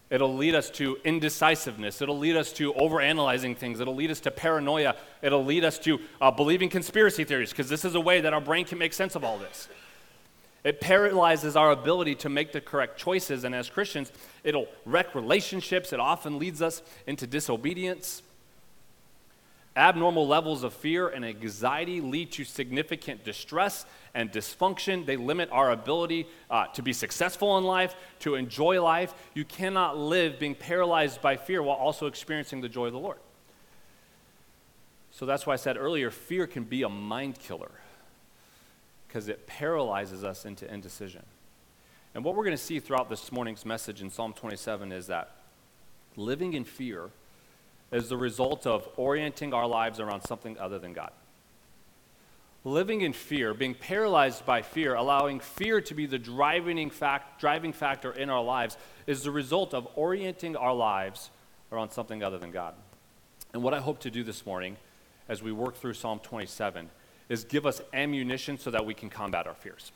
It'll 0.09 0.35
lead 0.35 0.55
us 0.55 0.69
to 0.71 0.97
indecisiveness. 1.03 2.01
It'll 2.01 2.17
lead 2.17 2.35
us 2.35 2.51
to 2.53 2.73
overanalyzing 2.73 3.57
things. 3.57 3.79
It'll 3.79 3.95
lead 3.95 4.11
us 4.11 4.21
to 4.21 4.31
paranoia. 4.31 4.95
It'll 5.21 5.45
lead 5.45 5.63
us 5.63 5.79
to 5.79 5.99
uh, 6.21 6.31
believing 6.31 6.69
conspiracy 6.69 7.23
theories, 7.23 7.51
because 7.51 7.69
this 7.69 7.85
is 7.85 7.95
a 7.95 8.01
way 8.01 8.21
that 8.21 8.33
our 8.33 8.41
brain 8.41 8.65
can 8.65 8.77
make 8.77 8.93
sense 8.93 9.15
of 9.15 9.23
all 9.23 9.37
this. 9.37 9.69
It 10.63 10.81
paralyzes 10.81 11.55
our 11.55 11.71
ability 11.71 12.15
to 12.15 12.29
make 12.29 12.51
the 12.51 12.61
correct 12.61 12.97
choices, 12.97 13.43
and 13.43 13.53
as 13.55 13.69
Christians, 13.69 14.11
it'll 14.43 14.67
wreck 14.85 15.15
relationships. 15.15 15.93
It 15.93 15.99
often 15.99 16.39
leads 16.39 16.61
us 16.61 16.81
into 17.05 17.27
disobedience. 17.27 18.21
Abnormal 19.75 20.27
levels 20.27 20.63
of 20.63 20.73
fear 20.73 21.07
and 21.07 21.23
anxiety 21.23 22.01
lead 22.01 22.31
to 22.31 22.43
significant 22.43 23.23
distress 23.23 23.85
and 24.15 24.31
dysfunction. 24.31 25.05
They 25.05 25.17
limit 25.17 25.49
our 25.51 25.71
ability 25.71 26.27
uh, 26.49 26.65
to 26.67 26.81
be 26.81 26.93
successful 26.93 27.59
in 27.59 27.63
life, 27.63 27.95
to 28.21 28.33
enjoy 28.33 28.81
life. 28.81 29.13
You 29.35 29.45
cannot 29.45 29.95
live 29.95 30.39
being 30.39 30.55
paralyzed 30.55 31.21
by 31.21 31.37
fear 31.37 31.61
while 31.61 31.77
also 31.77 32.07
experiencing 32.07 32.61
the 32.61 32.69
joy 32.69 32.87
of 32.87 32.93
the 32.93 32.99
Lord. 32.99 33.19
So 35.11 35.27
that's 35.27 35.45
why 35.45 35.53
I 35.53 35.57
said 35.57 35.77
earlier 35.77 36.09
fear 36.09 36.47
can 36.47 36.63
be 36.63 36.81
a 36.81 36.89
mind 36.89 37.37
killer 37.37 37.71
because 39.17 39.29
it 39.29 39.47
paralyzes 39.47 40.23
us 40.23 40.45
into 40.45 40.71
indecision. 40.71 41.23
And 42.13 42.23
what 42.23 42.35
we're 42.35 42.43
going 42.43 42.55
to 42.55 42.63
see 42.63 42.79
throughout 42.79 43.09
this 43.09 43.31
morning's 43.31 43.65
message 43.65 43.99
in 43.99 44.11
Psalm 44.11 44.31
27 44.31 44.91
is 44.91 45.07
that 45.07 45.31
living 46.15 46.53
in 46.53 46.63
fear 46.63 47.09
is 47.91 48.09
the 48.09 48.15
result 48.15 48.67
of 48.67 48.87
orienting 48.95 49.55
our 49.55 49.65
lives 49.65 49.99
around 49.99 50.21
something 50.21 50.55
other 50.59 50.77
than 50.77 50.93
God. 50.93 51.09
Living 52.63 53.01
in 53.01 53.11
fear, 53.11 53.55
being 53.55 53.73
paralyzed 53.73 54.45
by 54.45 54.61
fear, 54.61 54.93
allowing 54.93 55.39
fear 55.39 55.81
to 55.81 55.95
be 55.95 56.05
the 56.05 56.19
driving, 56.19 56.91
fact, 56.91 57.41
driving 57.41 57.73
factor 57.73 58.11
in 58.11 58.29
our 58.29 58.43
lives, 58.43 58.77
is 59.07 59.23
the 59.23 59.31
result 59.31 59.73
of 59.73 59.87
orienting 59.95 60.55
our 60.55 60.75
lives 60.75 61.31
around 61.71 61.89
something 61.89 62.21
other 62.21 62.37
than 62.37 62.51
God. 62.51 62.75
And 63.51 63.63
what 63.63 63.73
I 63.73 63.79
hope 63.79 63.99
to 64.01 64.11
do 64.11 64.23
this 64.23 64.45
morning 64.45 64.77
as 65.27 65.41
we 65.41 65.51
work 65.51 65.75
through 65.75 65.95
Psalm 65.95 66.19
27 66.19 66.91
is 67.29 67.43
give 67.43 67.65
us 67.65 67.81
ammunition 67.93 68.57
so 68.57 68.71
that 68.71 68.85
we 68.85 68.93
can 68.93 69.09
combat 69.09 69.47
our 69.47 69.53
fears. 69.53 69.91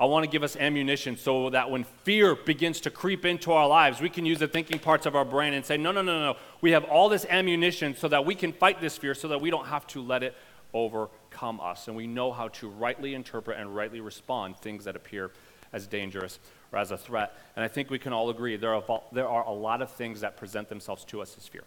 I 0.00 0.06
want 0.06 0.24
to 0.24 0.30
give 0.30 0.42
us 0.42 0.56
ammunition 0.56 1.18
so 1.18 1.50
that 1.50 1.70
when 1.70 1.84
fear 1.84 2.34
begins 2.34 2.80
to 2.82 2.90
creep 2.90 3.26
into 3.26 3.52
our 3.52 3.68
lives, 3.68 4.00
we 4.00 4.08
can 4.08 4.24
use 4.24 4.38
the 4.38 4.48
thinking 4.48 4.78
parts 4.78 5.04
of 5.04 5.14
our 5.14 5.26
brain 5.26 5.52
and 5.52 5.64
say, 5.64 5.76
no, 5.76 5.92
no, 5.92 6.00
no, 6.00 6.18
no. 6.18 6.36
We 6.62 6.70
have 6.70 6.84
all 6.84 7.10
this 7.10 7.26
ammunition 7.28 7.94
so 7.94 8.08
that 8.08 8.24
we 8.24 8.34
can 8.34 8.54
fight 8.54 8.80
this 8.80 8.96
fear 8.96 9.14
so 9.14 9.28
that 9.28 9.42
we 9.42 9.50
don't 9.50 9.66
have 9.66 9.86
to 9.88 10.00
let 10.00 10.22
it 10.22 10.34
overcome 10.72 11.60
us. 11.60 11.86
And 11.86 11.94
we 11.98 12.06
know 12.06 12.32
how 12.32 12.48
to 12.48 12.70
rightly 12.70 13.14
interpret 13.14 13.58
and 13.58 13.76
rightly 13.76 14.00
respond 14.00 14.56
things 14.56 14.86
that 14.86 14.96
appear 14.96 15.32
as 15.74 15.86
dangerous 15.86 16.38
or 16.72 16.78
as 16.78 16.92
a 16.92 16.96
threat. 16.96 17.36
And 17.54 17.62
I 17.62 17.68
think 17.68 17.90
we 17.90 17.98
can 17.98 18.14
all 18.14 18.30
agree 18.30 18.56
there 18.56 18.74
are, 18.74 19.02
there 19.12 19.28
are 19.28 19.44
a 19.44 19.52
lot 19.52 19.82
of 19.82 19.90
things 19.90 20.22
that 20.22 20.38
present 20.38 20.70
themselves 20.70 21.04
to 21.06 21.20
us 21.20 21.36
as 21.36 21.46
fear. 21.46 21.64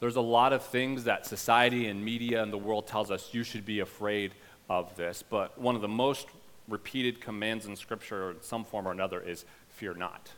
There's 0.00 0.16
a 0.16 0.20
lot 0.20 0.52
of 0.52 0.62
things 0.62 1.04
that 1.04 1.26
society 1.26 1.88
and 1.88 2.04
media 2.04 2.42
and 2.42 2.52
the 2.52 2.58
world 2.58 2.86
tells 2.86 3.10
us 3.10 3.32
you 3.32 3.44
should 3.44 3.64
be 3.64 3.80
afraid 3.80 4.32
of 4.68 4.94
this, 4.96 5.22
but 5.22 5.58
one 5.58 5.74
of 5.74 5.80
the 5.80 5.88
most 5.88 6.26
repeated 6.68 7.20
commands 7.20 7.66
in 7.66 7.76
Scripture, 7.76 8.32
in 8.32 8.42
some 8.42 8.64
form 8.64 8.86
or 8.86 8.92
another, 8.92 9.20
is 9.20 9.44
fear 9.68 9.94
not. 9.94 10.30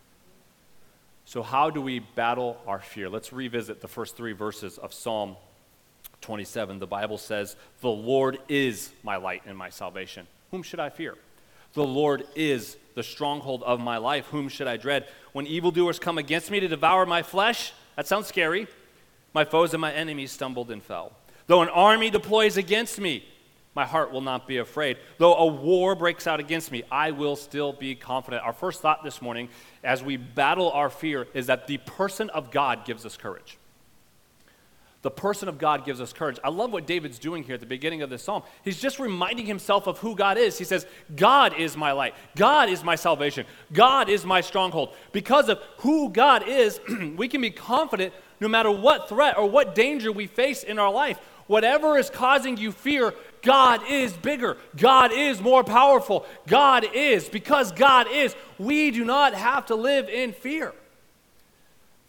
So, 1.25 1.43
how 1.43 1.71
do 1.71 1.81
we 1.81 1.99
battle 1.99 2.61
our 2.67 2.81
fear? 2.81 3.09
Let's 3.09 3.33
revisit 3.33 3.81
the 3.81 3.89
first 3.89 4.17
three 4.17 4.33
verses 4.33 4.79
of 4.79 4.95
Psalm 4.95 5.37
27. 6.21 6.79
The 6.79 6.87
Bible 6.87 7.19
says, 7.19 7.57
The 7.81 7.89
Lord 7.89 8.39
is 8.49 8.91
my 9.03 9.17
light 9.17 9.43
and 9.47 9.57
my 9.57 9.71
salvation. 9.71 10.27
Whom 10.51 10.63
should 10.63 10.81
I 10.81 10.89
fear? 10.89 11.17
The 11.75 11.85
Lord 11.85 12.25
is 12.35 12.77
the 12.95 13.03
stronghold 13.03 13.63
of 13.63 13.81
my 13.81 13.99
life. 13.99 14.27
Whom 14.27 14.49
should 14.49 14.67
I 14.67 14.77
dread? 14.77 15.07
When 15.33 15.47
evildoers 15.47 15.99
come 15.99 16.17
against 16.17 16.51
me 16.51 16.61
to 16.61 16.69
devour 16.69 17.05
my 17.05 17.23
flesh, 17.23 17.73
that 17.97 18.07
sounds 18.07 18.27
scary. 18.27 18.67
My 19.35 19.45
foes 19.45 19.75
and 19.75 19.81
my 19.81 19.93
enemies 19.93 20.33
stumbled 20.33 20.71
and 20.71 20.83
fell. 20.83 21.13
Though 21.47 21.63
an 21.63 21.69
army 21.69 22.11
deploys 22.11 22.57
against 22.57 23.01
me, 23.01 23.25
my 23.75 23.85
heart 23.85 24.11
will 24.11 24.21
not 24.21 24.49
be 24.49 24.57
afraid. 24.57 24.97
Though 25.19 25.37
a 25.37 25.47
war 25.47 25.95
breaks 25.95 26.27
out 26.27 26.41
against 26.41 26.73
me, 26.73 26.83
I 26.91 27.13
will 27.13 27.37
still 27.37 27.73
be 27.73 27.95
confident. 27.95 28.43
Our 28.43 28.53
first 28.53 28.83
thought 28.83 29.05
this 29.05 29.23
morning, 29.23 29.49
as 29.85 30.03
we 30.03 30.17
battle 30.17 30.71
our 30.73 30.91
fear, 30.91 31.29
is 31.33 31.47
that 31.47 31.67
the 31.67 31.79
person 31.79 32.29
of 32.31 32.51
God 32.51 32.85
gives 32.85 33.07
us 33.07 33.17
courage. 33.17 33.57
The 35.03 35.11
person 35.13 35.49
of 35.49 35.59
God 35.59 35.85
gives 35.85 36.01
us 36.01 36.13
courage. 36.13 36.41
I 36.43 36.49
love 36.49 36.73
what 36.73 36.87
David's 36.87 37.21
doing 37.21 37.45
here 37.45 37.55
at 37.55 37.61
the 37.61 37.67
beginning 37.67 38.03
of 38.03 38.11
this 38.11 38.25
psalm. 38.25 38.43
He's 38.65 38.81
just 38.81 38.99
reminding 38.99 39.47
himself 39.47 39.87
of 39.87 39.99
who 39.99 40.17
God 40.17 40.39
is. 40.39 40.59
He 40.59 40.65
says, 40.65 40.87
God 41.15 41.55
is 41.57 41.77
my 41.77 41.93
light. 41.93 42.15
God 42.35 42.69
is 42.69 42.83
my 42.83 42.97
salvation. 42.97 43.47
God 43.73 44.09
is 44.09 44.27
my 44.27 44.41
stronghold. 44.41 44.93
Because 45.13 45.49
of 45.49 45.61
who 45.79 46.11
God 46.11 46.49
is, 46.49 46.81
we 47.17 47.29
can 47.29 47.41
be 47.41 47.51
confident 47.51 48.13
no 48.41 48.49
matter 48.49 48.71
what 48.71 49.09
threat 49.09 49.39
or 49.39 49.49
what 49.49 49.75
danger 49.75 50.13
we 50.13 50.27
face 50.27 50.63
in 50.63 50.79
our 50.79 50.93
life. 50.93 51.19
Whatever 51.47 51.97
is 51.97 52.11
causing 52.11 52.57
you 52.59 52.73
fear, 52.73 53.15
God 53.43 53.81
is 53.89 54.13
bigger. 54.13 54.59
God 54.77 55.13
is 55.13 55.41
more 55.41 55.65
powerful. 55.65 56.27
God 56.47 56.85
is. 56.95 57.29
Because 57.29 57.73
God 57.73 58.07
is, 58.13 58.37
we 58.59 58.91
do 58.91 59.05
not 59.05 59.35
have 59.35 59.67
to 59.67 59.75
live 59.75 60.09
in 60.09 60.33
fear. 60.33 60.75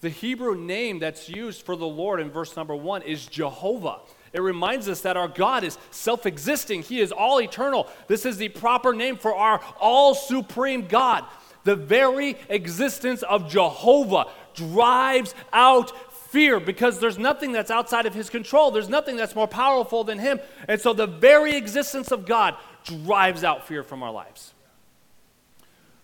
The 0.02 0.10
Hebrew 0.10 0.56
name 0.56 1.00
that's 1.00 1.30
used 1.30 1.64
for 1.64 1.76
the 1.76 1.88
Lord 1.88 2.20
in 2.20 2.30
verse 2.30 2.56
number 2.56 2.76
one 2.76 3.02
is 3.02 3.26
Jehovah. 3.26 4.00
It 4.32 4.42
reminds 4.42 4.88
us 4.88 5.02
that 5.02 5.18
our 5.18 5.28
God 5.28 5.64
is 5.64 5.78
self 5.92 6.26
existing, 6.26 6.84
He 6.84 7.00
is 7.02 7.12
all 7.12 7.42
eternal. 7.42 7.88
This 8.08 8.26
is 8.26 8.38
the 8.38 8.50
proper 8.50 8.94
name 8.94 9.18
for 9.18 9.36
our 9.36 9.60
all 9.80 10.14
supreme 10.16 10.88
God. 10.88 11.26
The 11.64 11.76
very 11.76 12.38
existence 12.48 13.24
of 13.24 13.50
Jehovah 13.50 14.28
drives 14.56 15.36
out 15.52 15.92
fear 16.32 16.60
because 16.60 17.00
there's 17.00 17.18
nothing 17.18 17.52
that's 17.52 17.72
outside 17.72 18.06
of 18.06 18.14
His 18.14 18.30
control. 18.30 18.72
There's 18.72 18.90
nothing 18.90 19.18
that's 19.18 19.36
more 19.36 19.48
powerful 19.48 20.04
than 20.04 20.20
Him. 20.20 20.40
And 20.68 20.80
so 20.80 20.94
the 20.94 21.08
very 21.08 21.56
existence 21.56 22.12
of 22.12 22.26
God 22.26 22.56
drives 22.84 23.44
out 23.44 23.68
fear 23.68 23.84
from 23.84 24.04
our 24.04 24.12
lives. 24.12 24.54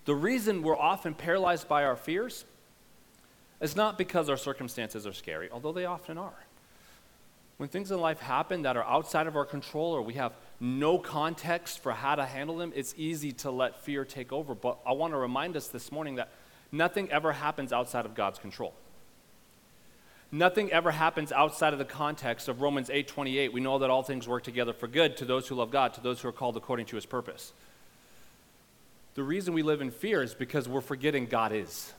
The 0.05 0.15
reason 0.15 0.61
we're 0.61 0.77
often 0.77 1.13
paralyzed 1.13 1.67
by 1.67 1.83
our 1.83 1.95
fears 1.95 2.45
it's 3.61 3.75
not 3.75 3.97
because 3.97 4.29
our 4.29 4.37
circumstances 4.37 5.07
are 5.07 5.13
scary, 5.13 5.49
although 5.51 5.71
they 5.71 5.85
often 5.85 6.17
are. 6.17 6.35
When 7.57 7.69
things 7.69 7.89
in 7.89 7.99
life 7.99 8.19
happen 8.19 8.63
that 8.63 8.75
are 8.75 8.83
outside 8.83 9.27
of 9.27 9.37
our 9.37 9.45
control 9.45 9.93
or 9.93 10.01
we 10.01 10.15
have 10.15 10.33
no 10.59 10.97
context 10.97 11.79
for 11.79 11.93
how 11.93 12.15
to 12.15 12.25
handle 12.25 12.57
them, 12.57 12.73
it's 12.75 12.93
easy 12.97 13.31
to 13.31 13.51
let 13.51 13.81
fear 13.83 14.03
take 14.03 14.33
over. 14.33 14.53
But 14.53 14.77
I 14.85 14.91
want 14.91 15.13
to 15.13 15.17
remind 15.17 15.55
us 15.55 15.69
this 15.69 15.91
morning 15.91 16.15
that 16.15 16.31
nothing 16.71 17.09
ever 17.11 17.31
happens 17.31 17.71
outside 17.71 18.05
of 18.05 18.13
God's 18.13 18.39
control. 18.39 18.73
Nothing 20.31 20.71
ever 20.71 20.91
happens 20.91 21.31
outside 21.31 21.73
of 21.73 21.79
the 21.79 21.85
context 21.85 22.47
of 22.47 22.61
Romans 22.61 22.89
8:28. 22.89 23.53
We 23.53 23.61
know 23.61 23.79
that 23.79 23.89
all 23.89 24.03
things 24.03 24.27
work 24.27 24.43
together 24.43 24.73
for 24.73 24.87
good 24.87 25.17
to 25.17 25.25
those 25.25 25.47
who 25.47 25.55
love 25.55 25.71
God, 25.71 25.93
to 25.93 26.01
those 26.01 26.21
who 26.21 26.27
are 26.27 26.33
called 26.33 26.57
according 26.57 26.87
to 26.87 26.95
his 26.95 27.05
purpose. 27.05 27.53
The 29.13 29.23
reason 29.23 29.53
we 29.53 29.63
live 29.63 29.81
in 29.81 29.91
fear 29.91 30.21
is 30.21 30.33
because 30.33 30.67
we're 30.67 30.81
forgetting 30.81 31.25
God 31.27 31.53
is. 31.53 31.93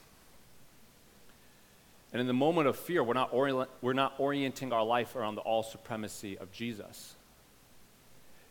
And 2.13 2.21
in 2.21 2.27
the 2.27 2.33
moment 2.33 2.67
of 2.67 2.77
fear, 2.77 3.03
we're 3.03 3.13
not, 3.13 3.33
ori- 3.33 3.65
we're 3.81 3.93
not 3.93 4.13
orienting 4.17 4.71
our 4.71 4.83
life 4.83 5.15
around 5.15 5.35
the 5.35 5.41
all 5.41 5.63
supremacy 5.63 6.37
of 6.37 6.51
Jesus. 6.51 7.15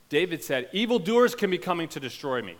David 0.08 0.44
said, 0.44 0.68
Evildoers 0.72 1.34
can 1.34 1.50
be 1.50 1.58
coming 1.58 1.88
to 1.88 2.00
destroy 2.00 2.42
me. 2.42 2.56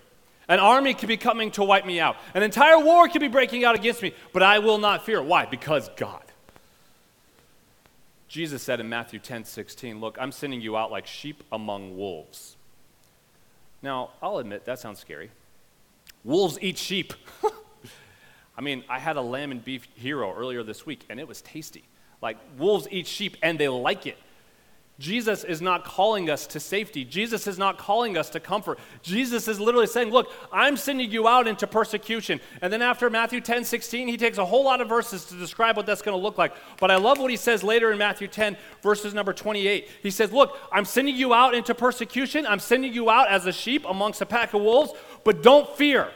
An 0.49 0.61
army 0.61 0.94
can 0.94 1.08
be 1.08 1.16
coming 1.16 1.50
to 1.52 1.64
wipe 1.64 1.85
me 1.85 1.99
out. 1.99 2.16
An 2.35 2.42
entire 2.42 2.78
war 2.78 3.08
can 3.08 3.20
be 3.20 3.28
breaking 3.28 3.64
out 3.64 3.75
against 3.75 4.00
me, 4.00 4.14
but 4.32 4.42
I 4.42 4.61
will 4.61 4.78
not 4.78 5.04
fear. 5.04 5.20
Why? 5.20 5.44
Because 5.44 5.90
God. 5.96 6.23
Jesus 8.28 8.62
said 8.62 8.80
in 8.80 8.88
Matthew 8.88 9.18
10 9.18 9.45
16, 9.45 10.00
Look, 10.00 10.18
I'm 10.21 10.33
sending 10.33 10.61
you 10.61 10.76
out 10.76 10.90
like 10.90 11.06
sheep 11.06 11.42
among 11.52 11.97
wolves. 11.97 12.56
Now, 13.83 14.11
I'll 14.23 14.38
admit, 14.38 14.64
that 14.64 14.78
sounds 14.78 14.99
scary. 14.99 15.30
Wolves 16.25 16.59
eat 16.61 16.78
sheep. 16.78 17.12
I 18.59 18.61
mean, 18.61 18.85
I 18.88 18.99
had 18.99 19.16
a 19.16 19.21
lamb 19.21 19.52
and 19.52 19.64
beef 19.64 19.87
hero 19.95 20.35
earlier 20.35 20.62
this 20.62 20.85
week, 20.87 21.04
and 21.09 21.21
it 21.21 21.28
was 21.28 21.42
tasty. 21.42 21.85
Like, 22.23 22.38
wolves 22.59 22.88
eat 22.90 23.06
sheep, 23.06 23.37
and 23.42 23.59
they 23.59 23.68
like 23.68 24.06
it. 24.06 24.18
Jesus 24.99 25.45
is 25.45 25.61
not 25.61 25.85
calling 25.85 26.31
us 26.31 26.47
to 26.47 26.59
safety. 26.59 27.05
Jesus 27.05 27.47
is 27.47 27.59
not 27.59 27.76
calling 27.76 28.17
us 28.17 28.31
to 28.31 28.41
comfort. 28.41 28.79
Jesus 29.03 29.47
is 29.47 29.61
literally 29.61 29.87
saying, 29.87 30.09
Look, 30.11 30.33
I'm 30.50 30.79
sending 30.79 31.11
you 31.11 31.29
out 31.29 31.47
into 31.47 31.67
persecution. 31.67 32.41
And 32.62 32.73
then 32.73 32.81
after 32.81 33.11
Matthew 33.11 33.43
10 33.43 33.65
16, 33.65 34.09
he 34.09 34.17
takes 34.17 34.38
a 34.38 34.45
whole 34.45 34.65
lot 34.65 34.81
of 34.81 34.88
verses 34.88 35.26
to 35.26 35.35
describe 35.35 35.76
what 35.76 35.85
that's 35.85 36.00
going 36.00 36.17
to 36.17 36.23
look 36.23 36.38
like. 36.38 36.55
But 36.81 36.91
I 36.91 36.97
love 36.97 37.19
what 37.19 37.31
he 37.31 37.37
says 37.37 37.62
later 37.62 37.93
in 37.93 37.99
Matthew 37.99 38.26
10, 38.26 38.57
verses 38.83 39.12
number 39.12 39.35
28. 39.35 39.87
He 40.03 40.11
says, 40.11 40.33
Look, 40.33 40.57
I'm 40.73 40.87
sending 40.87 41.15
you 41.15 41.35
out 41.35 41.55
into 41.55 41.75
persecution. 41.75 42.47
I'm 42.47 42.61
sending 42.61 42.95
you 42.95 43.11
out 43.11 43.29
as 43.29 43.45
a 43.45 43.53
sheep 43.53 43.85
amongst 43.87 44.23
a 44.23 44.26
pack 44.26 44.55
of 44.55 44.62
wolves, 44.62 44.93
but 45.25 45.43
don't 45.43 45.69
fear. 45.76 46.11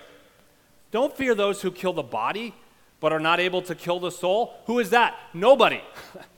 Don't 0.91 1.15
fear 1.15 1.35
those 1.35 1.61
who 1.61 1.71
kill 1.71 1.93
the 1.93 2.03
body, 2.03 2.55
but 2.99 3.13
are 3.13 3.21
not 3.21 3.41
able 3.41 3.61
to 3.63 3.75
kill 3.75 4.01
the 4.01 4.11
soul. 4.11 4.55
Who 4.65 4.79
is 4.79 4.89
that? 4.91 5.19
Nobody. 5.35 5.83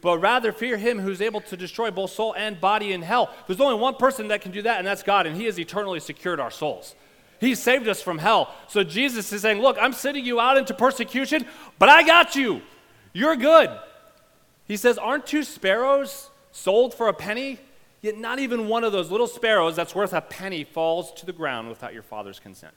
but 0.00 0.18
rather 0.18 0.52
fear 0.52 0.76
him 0.76 0.98
who's 0.98 1.20
able 1.20 1.40
to 1.42 1.56
destroy 1.56 1.90
both 1.90 2.10
soul 2.10 2.34
and 2.36 2.60
body 2.60 2.92
in 2.92 3.02
hell. 3.02 3.34
There's 3.46 3.60
only 3.60 3.80
one 3.80 3.96
person 3.96 4.28
that 4.28 4.40
can 4.40 4.52
do 4.52 4.62
that, 4.62 4.78
and 4.78 4.86
that's 4.86 5.02
God, 5.02 5.26
and 5.26 5.36
he 5.36 5.44
has 5.44 5.58
eternally 5.58 6.00
secured 6.00 6.40
our 6.40 6.50
souls. 6.50 6.94
He 7.40 7.54
saved 7.54 7.86
us 7.88 8.02
from 8.02 8.18
hell. 8.18 8.54
So 8.68 8.82
Jesus 8.82 9.32
is 9.32 9.42
saying, 9.42 9.60
Look, 9.60 9.76
I'm 9.80 9.92
sending 9.92 10.24
you 10.24 10.40
out 10.40 10.56
into 10.56 10.74
persecution, 10.74 11.46
but 11.78 11.88
I 11.88 12.02
got 12.02 12.34
you. 12.34 12.62
You're 13.12 13.36
good. 13.36 13.70
He 14.66 14.76
says, 14.76 14.98
Aren't 14.98 15.26
two 15.26 15.44
sparrows 15.44 16.30
sold 16.52 16.94
for 16.94 17.08
a 17.08 17.14
penny? 17.14 17.60
Yet 18.00 18.16
not 18.16 18.38
even 18.38 18.68
one 18.68 18.84
of 18.84 18.92
those 18.92 19.10
little 19.10 19.26
sparrows 19.26 19.74
that's 19.74 19.94
worth 19.94 20.12
a 20.12 20.20
penny 20.20 20.62
falls 20.64 21.12
to 21.14 21.26
the 21.26 21.32
ground 21.32 21.68
without 21.68 21.94
your 21.94 22.04
father's 22.04 22.38
consent. 22.38 22.74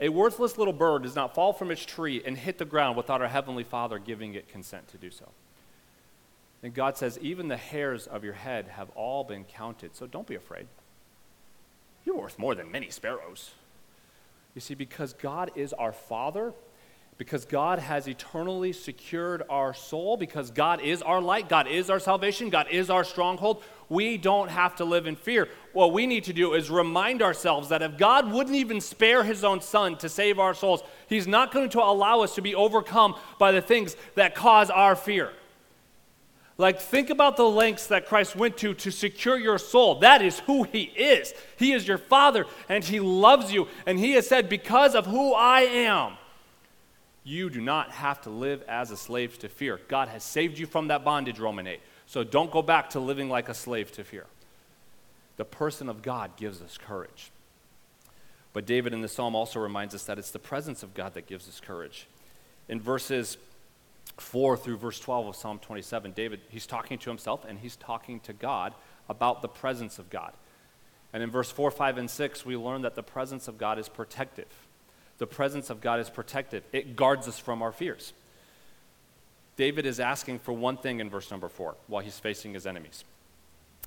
A 0.00 0.08
worthless 0.08 0.56
little 0.56 0.72
bird 0.72 1.02
does 1.02 1.14
not 1.14 1.34
fall 1.34 1.52
from 1.52 1.70
its 1.70 1.84
tree 1.84 2.22
and 2.24 2.36
hit 2.36 2.56
the 2.58 2.64
ground 2.64 2.96
without 2.96 3.20
our 3.20 3.28
Heavenly 3.28 3.64
Father 3.64 3.98
giving 3.98 4.34
it 4.34 4.48
consent 4.48 4.88
to 4.88 4.96
do 4.96 5.10
so. 5.10 5.28
And 6.62 6.74
God 6.74 6.96
says, 6.96 7.18
even 7.20 7.48
the 7.48 7.56
hairs 7.56 8.06
of 8.06 8.24
your 8.24 8.32
head 8.34 8.68
have 8.68 8.90
all 8.90 9.24
been 9.24 9.44
counted, 9.44 9.94
so 9.94 10.06
don't 10.06 10.26
be 10.26 10.34
afraid. 10.34 10.66
You're 12.04 12.16
worth 12.16 12.38
more 12.38 12.54
than 12.54 12.70
many 12.70 12.90
sparrows. 12.90 13.50
You 14.54 14.60
see, 14.60 14.74
because 14.74 15.12
God 15.12 15.50
is 15.54 15.72
our 15.74 15.92
Father, 15.92 16.52
because 17.20 17.44
God 17.44 17.80
has 17.80 18.08
eternally 18.08 18.72
secured 18.72 19.42
our 19.50 19.74
soul, 19.74 20.16
because 20.16 20.50
God 20.50 20.80
is 20.80 21.02
our 21.02 21.20
light, 21.20 21.50
God 21.50 21.66
is 21.66 21.90
our 21.90 22.00
salvation, 22.00 22.48
God 22.48 22.66
is 22.70 22.88
our 22.88 23.04
stronghold, 23.04 23.62
we 23.90 24.16
don't 24.16 24.48
have 24.48 24.76
to 24.76 24.86
live 24.86 25.06
in 25.06 25.16
fear. 25.16 25.46
What 25.74 25.92
we 25.92 26.06
need 26.06 26.24
to 26.24 26.32
do 26.32 26.54
is 26.54 26.70
remind 26.70 27.20
ourselves 27.20 27.68
that 27.68 27.82
if 27.82 27.98
God 27.98 28.32
wouldn't 28.32 28.56
even 28.56 28.80
spare 28.80 29.22
his 29.22 29.44
own 29.44 29.60
son 29.60 29.98
to 29.98 30.08
save 30.08 30.38
our 30.38 30.54
souls, 30.54 30.82
he's 31.10 31.26
not 31.26 31.52
going 31.52 31.68
to 31.68 31.80
allow 31.80 32.22
us 32.22 32.36
to 32.36 32.40
be 32.40 32.54
overcome 32.54 33.14
by 33.38 33.52
the 33.52 33.60
things 33.60 33.96
that 34.14 34.34
cause 34.34 34.70
our 34.70 34.96
fear. 34.96 35.30
Like, 36.56 36.80
think 36.80 37.10
about 37.10 37.36
the 37.36 37.46
lengths 37.46 37.88
that 37.88 38.06
Christ 38.06 38.34
went 38.34 38.56
to 38.58 38.72
to 38.72 38.90
secure 38.90 39.38
your 39.38 39.58
soul. 39.58 39.96
That 40.00 40.22
is 40.22 40.38
who 40.40 40.62
He 40.62 40.84
is. 40.84 41.34
He 41.58 41.72
is 41.72 41.86
your 41.86 41.98
Father, 41.98 42.46
and 42.70 42.82
He 42.82 42.98
loves 42.98 43.52
you. 43.52 43.68
And 43.84 43.98
He 43.98 44.12
has 44.12 44.26
said, 44.26 44.48
Because 44.48 44.94
of 44.94 45.04
who 45.04 45.34
I 45.34 45.60
am, 45.60 46.16
you 47.30 47.48
do 47.48 47.60
not 47.60 47.92
have 47.92 48.20
to 48.22 48.30
live 48.30 48.62
as 48.68 48.90
a 48.90 48.96
slave 48.96 49.38
to 49.38 49.48
fear. 49.48 49.80
God 49.88 50.08
has 50.08 50.24
saved 50.24 50.58
you 50.58 50.66
from 50.66 50.88
that 50.88 51.04
bondage, 51.04 51.38
Roman 51.38 51.66
8. 51.66 51.80
So 52.06 52.24
don't 52.24 52.50
go 52.50 52.60
back 52.60 52.90
to 52.90 53.00
living 53.00 53.28
like 53.28 53.48
a 53.48 53.54
slave 53.54 53.92
to 53.92 54.04
fear. 54.04 54.26
The 55.36 55.44
person 55.44 55.88
of 55.88 56.02
God 56.02 56.36
gives 56.36 56.60
us 56.60 56.76
courage. 56.76 57.30
But 58.52 58.66
David 58.66 58.92
in 58.92 59.00
the 59.00 59.08
psalm 59.08 59.36
also 59.36 59.60
reminds 59.60 59.94
us 59.94 60.04
that 60.04 60.18
it's 60.18 60.32
the 60.32 60.40
presence 60.40 60.82
of 60.82 60.92
God 60.92 61.14
that 61.14 61.28
gives 61.28 61.48
us 61.48 61.60
courage. 61.60 62.08
In 62.68 62.80
verses 62.80 63.38
4 64.16 64.56
through 64.56 64.78
verse 64.78 64.98
12 64.98 65.28
of 65.28 65.36
Psalm 65.36 65.60
27, 65.60 66.10
David, 66.12 66.40
he's 66.48 66.66
talking 66.66 66.98
to 66.98 67.10
himself 67.10 67.44
and 67.48 67.60
he's 67.60 67.76
talking 67.76 68.18
to 68.20 68.32
God 68.32 68.74
about 69.08 69.40
the 69.40 69.48
presence 69.48 70.00
of 70.00 70.10
God. 70.10 70.32
And 71.12 71.22
in 71.22 71.30
verse 71.30 71.50
4, 71.50 71.70
5, 71.70 71.98
and 71.98 72.10
6, 72.10 72.44
we 72.44 72.56
learn 72.56 72.82
that 72.82 72.96
the 72.96 73.02
presence 73.02 73.46
of 73.46 73.56
God 73.56 73.78
is 73.78 73.88
protective 73.88 74.46
the 75.20 75.26
presence 75.26 75.68
of 75.68 75.82
God 75.82 76.00
is 76.00 76.08
protective, 76.08 76.64
it 76.72 76.96
guards 76.96 77.28
us 77.28 77.38
from 77.38 77.60
our 77.60 77.72
fears. 77.72 78.14
David 79.56 79.84
is 79.84 80.00
asking 80.00 80.38
for 80.38 80.52
one 80.52 80.78
thing 80.78 80.98
in 80.98 81.10
verse 81.10 81.30
number 81.30 81.50
four 81.50 81.74
while 81.88 82.02
he's 82.02 82.18
facing 82.18 82.54
his 82.54 82.66
enemies. 82.66 83.04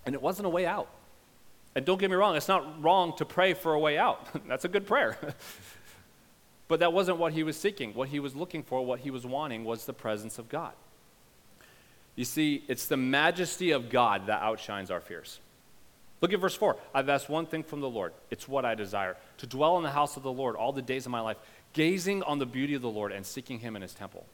And 0.05 0.13
it 0.13 0.21
wasn't 0.21 0.45
a 0.45 0.49
way 0.49 0.67
out. 0.67 0.87
And 1.73 1.85
don't 1.85 1.99
get 1.99 2.11
me 2.11 2.15
wrong, 2.15 2.35
it's 2.35 2.47
not 2.47 2.83
wrong 2.83 3.17
to 3.17 3.25
pray 3.25 3.55
for 3.55 3.73
a 3.73 3.79
way 3.79 3.97
out. 3.97 4.27
That's 4.47 4.63
a 4.63 4.67
good 4.67 4.85
prayer. 4.85 5.17
but 6.67 6.79
that 6.81 6.93
wasn't 6.93 7.17
what 7.17 7.33
he 7.33 7.41
was 7.41 7.57
seeking. 7.57 7.95
What 7.95 8.09
he 8.09 8.19
was 8.19 8.35
looking 8.35 8.61
for, 8.61 8.85
what 8.85 8.99
he 8.99 9.09
was 9.09 9.25
wanting, 9.25 9.63
was 9.63 9.85
the 9.85 9.93
presence 9.93 10.37
of 10.37 10.49
God. 10.49 10.73
You 12.15 12.25
see, 12.25 12.63
it's 12.67 12.85
the 12.85 12.97
majesty 12.97 13.71
of 13.71 13.89
God 13.89 14.27
that 14.27 14.43
outshines 14.43 14.91
our 14.91 15.01
fears. 15.01 15.39
Look 16.23 16.31
at 16.31 16.39
verse 16.39 16.55
4. 16.55 16.77
I've 16.95 17.09
asked 17.09 17.27
one 17.27 17.45
thing 17.45 17.63
from 17.63 17.81
the 17.81 17.89
Lord. 17.89 18.13
It's 18.31 18.47
what 18.47 18.63
I 18.63 18.75
desire 18.75 19.17
to 19.39 19.45
dwell 19.45 19.75
in 19.75 19.83
the 19.83 19.91
house 19.91 20.15
of 20.15 20.23
the 20.23 20.31
Lord 20.31 20.55
all 20.55 20.71
the 20.71 20.81
days 20.81 21.05
of 21.05 21.11
my 21.11 21.19
life, 21.19 21.35
gazing 21.73 22.23
on 22.23 22.39
the 22.39 22.45
beauty 22.45 22.75
of 22.75 22.81
the 22.81 22.89
Lord 22.89 23.11
and 23.11 23.25
seeking 23.25 23.59
him 23.59 23.75
in 23.75 23.81
his 23.81 23.93
temple. 23.93 24.25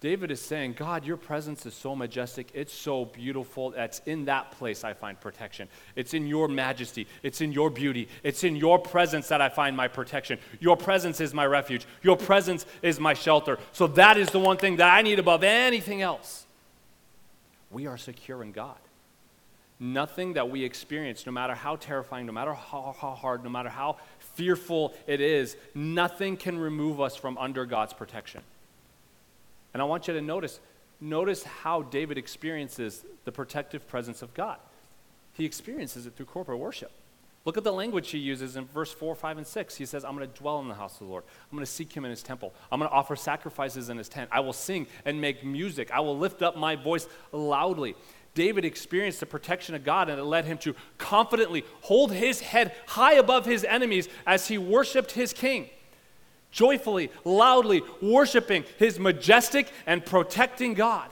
David 0.00 0.32
is 0.32 0.40
saying, 0.40 0.72
God, 0.72 1.04
your 1.04 1.16
presence 1.16 1.64
is 1.66 1.74
so 1.74 1.94
majestic. 1.94 2.50
It's 2.52 2.72
so 2.72 3.04
beautiful. 3.04 3.70
That's 3.70 4.00
in 4.06 4.24
that 4.24 4.50
place 4.50 4.82
I 4.82 4.94
find 4.94 5.20
protection. 5.20 5.68
It's 5.94 6.14
in 6.14 6.26
your 6.26 6.48
majesty. 6.48 7.06
It's 7.22 7.40
in 7.40 7.52
your 7.52 7.70
beauty. 7.70 8.08
It's 8.24 8.42
in 8.42 8.56
your 8.56 8.80
presence 8.80 9.28
that 9.28 9.40
I 9.40 9.50
find 9.50 9.76
my 9.76 9.86
protection. 9.86 10.40
Your 10.58 10.76
presence 10.76 11.20
is 11.20 11.32
my 11.32 11.46
refuge. 11.46 11.86
Your 12.02 12.16
presence 12.16 12.66
is 12.82 12.98
my 12.98 13.14
shelter. 13.14 13.60
So 13.70 13.86
that 13.86 14.16
is 14.16 14.30
the 14.30 14.40
one 14.40 14.56
thing 14.56 14.78
that 14.78 14.92
I 14.92 15.02
need 15.02 15.20
above 15.20 15.44
anything 15.44 16.02
else. 16.02 16.44
We 17.70 17.86
are 17.86 17.96
secure 17.96 18.42
in 18.42 18.50
God. 18.50 18.78
Nothing 19.84 20.34
that 20.34 20.48
we 20.48 20.62
experience, 20.62 21.26
no 21.26 21.32
matter 21.32 21.56
how 21.56 21.74
terrifying, 21.74 22.26
no 22.26 22.32
matter 22.32 22.54
how, 22.54 22.94
how 23.00 23.16
hard, 23.16 23.42
no 23.42 23.50
matter 23.50 23.68
how 23.68 23.96
fearful 24.20 24.94
it 25.08 25.20
is, 25.20 25.56
nothing 25.74 26.36
can 26.36 26.56
remove 26.56 27.00
us 27.00 27.16
from 27.16 27.36
under 27.36 27.66
God's 27.66 27.92
protection. 27.92 28.42
And 29.74 29.82
I 29.82 29.84
want 29.84 30.06
you 30.06 30.14
to 30.14 30.22
notice, 30.22 30.60
notice 31.00 31.42
how 31.42 31.82
David 31.82 32.16
experiences 32.16 33.04
the 33.24 33.32
protective 33.32 33.88
presence 33.88 34.22
of 34.22 34.32
God. 34.34 34.58
He 35.32 35.44
experiences 35.44 36.06
it 36.06 36.14
through 36.14 36.26
corporate 36.26 36.60
worship. 36.60 36.92
Look 37.44 37.58
at 37.58 37.64
the 37.64 37.72
language 37.72 38.10
he 38.10 38.18
uses 38.18 38.54
in 38.54 38.66
verse 38.66 38.92
4, 38.92 39.16
5, 39.16 39.38
and 39.38 39.46
6. 39.46 39.74
He 39.74 39.84
says, 39.84 40.04
I'm 40.04 40.16
going 40.16 40.30
to 40.30 40.38
dwell 40.38 40.60
in 40.60 40.68
the 40.68 40.74
house 40.74 40.92
of 41.00 41.06
the 41.08 41.10
Lord. 41.10 41.24
I'm 41.50 41.56
going 41.56 41.66
to 41.66 41.70
seek 41.70 41.92
him 41.92 42.04
in 42.04 42.10
his 42.12 42.22
temple. 42.22 42.54
I'm 42.70 42.78
going 42.78 42.88
to 42.88 42.94
offer 42.94 43.16
sacrifices 43.16 43.88
in 43.88 43.98
his 43.98 44.08
tent. 44.08 44.30
I 44.32 44.38
will 44.38 44.52
sing 44.52 44.86
and 45.04 45.20
make 45.20 45.44
music. 45.44 45.90
I 45.90 45.98
will 46.00 46.16
lift 46.16 46.40
up 46.42 46.56
my 46.56 46.76
voice 46.76 47.08
loudly. 47.32 47.96
David 48.34 48.64
experienced 48.64 49.20
the 49.20 49.26
protection 49.26 49.74
of 49.74 49.84
God, 49.84 50.08
and 50.08 50.18
it 50.18 50.24
led 50.24 50.46
him 50.46 50.58
to 50.58 50.74
confidently 50.98 51.64
hold 51.82 52.12
his 52.12 52.40
head 52.40 52.74
high 52.86 53.14
above 53.14 53.44
his 53.44 53.64
enemies 53.64 54.08
as 54.26 54.48
he 54.48 54.56
worshiped 54.58 55.12
his 55.12 55.32
king 55.32 55.68
joyfully, 56.52 57.10
loudly 57.24 57.82
worshiping 58.00 58.64
his 58.78 59.00
majestic 59.00 59.72
and 59.86 60.06
protecting 60.06 60.74
God. 60.74 61.10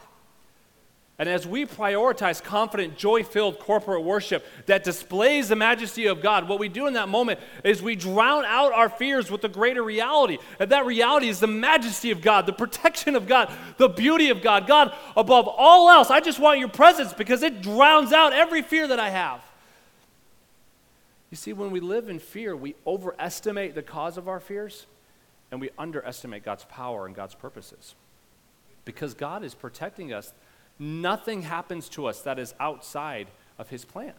And 1.21 1.29
as 1.29 1.47
we 1.47 1.67
prioritize 1.67 2.43
confident, 2.43 2.97
joy 2.97 3.25
filled 3.25 3.59
corporate 3.59 4.03
worship 4.03 4.43
that 4.65 4.85
displays 4.85 5.50
the 5.50 5.55
majesty 5.55 6.07
of 6.07 6.23
God, 6.23 6.49
what 6.49 6.59
we 6.59 6.71
do 6.71 6.87
in 6.87 6.95
that 6.95 7.11
moment 7.11 7.41
is 7.62 7.83
we 7.83 7.95
drown 7.95 8.47
out 8.47 8.73
our 8.73 8.89
fears 8.89 9.31
with 9.31 9.43
the 9.43 9.49
greater 9.50 9.83
reality. 9.83 10.39
And 10.59 10.71
that 10.73 10.87
reality 10.87 11.29
is 11.29 11.39
the 11.39 11.47
majesty 11.47 12.11
of 12.11 12.23
God, 12.23 12.47
the 12.47 12.55
protection 12.55 13.17
of 13.17 13.29
God, 13.29 13.53
the 13.77 13.91
beauty 13.91 14.31
of 14.31 14.41
God. 14.41 14.67
God, 14.67 14.97
above 15.15 15.47
all 15.47 15.91
else, 15.91 16.09
I 16.09 16.21
just 16.21 16.39
want 16.39 16.59
your 16.59 16.71
presence 16.71 17.12
because 17.12 17.43
it 17.43 17.61
drowns 17.61 18.15
out 18.15 18.33
every 18.33 18.62
fear 18.62 18.89
that 18.89 18.99
I 18.99 19.11
have. 19.11 19.43
You 21.31 21.37
see, 21.37 21.53
when 21.53 21.71
we 21.71 21.81
live 21.81 22.09
in 22.09 22.19
fear, 22.19 22.57
we 22.57 22.77
overestimate 22.87 23.75
the 23.75 23.83
cause 23.83 24.17
of 24.17 24.27
our 24.27 24.41
fears 24.41 24.87
and 25.50 25.61
we 25.61 25.69
underestimate 25.79 26.45
God's 26.45 26.65
power 26.65 27.05
and 27.05 27.15
God's 27.15 27.35
purposes. 27.35 27.95
Because 28.87 29.12
God 29.12 29.45
is 29.45 29.55
protecting 29.55 30.15
us, 30.15 30.33
nothing 30.81 31.43
happens 31.43 31.89
to 31.91 32.07
us 32.07 32.23
that 32.23 32.39
is 32.39 32.55
outside 32.59 33.29
of 33.59 33.69
His 33.69 33.85
plan. 33.85 34.15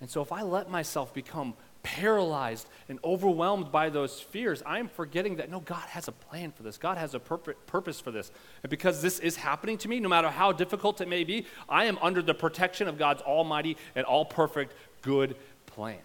And 0.00 0.10
so 0.10 0.20
if 0.20 0.30
I 0.30 0.42
let 0.42 0.70
myself 0.70 1.14
become 1.14 1.54
paralyzed 1.82 2.68
and 2.88 2.98
overwhelmed 3.04 3.72
by 3.72 3.88
those 3.88 4.20
fears, 4.20 4.62
I'm 4.66 4.88
forgetting 4.88 5.36
that 5.36 5.50
no, 5.50 5.60
God 5.60 5.88
has 5.88 6.08
a 6.08 6.12
plan 6.12 6.52
for 6.52 6.62
this. 6.62 6.76
God 6.76 6.98
has 6.98 7.14
a 7.14 7.20
purpose 7.20 8.00
for 8.00 8.10
this. 8.10 8.30
And 8.62 8.70
because 8.70 9.00
this 9.00 9.20
is 9.20 9.36
happening 9.36 9.78
to 9.78 9.88
me, 9.88 10.00
no 10.00 10.08
matter 10.08 10.28
how 10.28 10.52
difficult 10.52 11.00
it 11.00 11.08
may 11.08 11.24
be, 11.24 11.46
I 11.68 11.84
am 11.86 11.96
under 12.02 12.20
the 12.22 12.34
protection 12.34 12.88
of 12.88 12.98
God's 12.98 13.22
almighty 13.22 13.76
and 13.94 14.04
all 14.04 14.24
perfect 14.24 14.74
good 15.00 15.36
plan. 15.66 16.00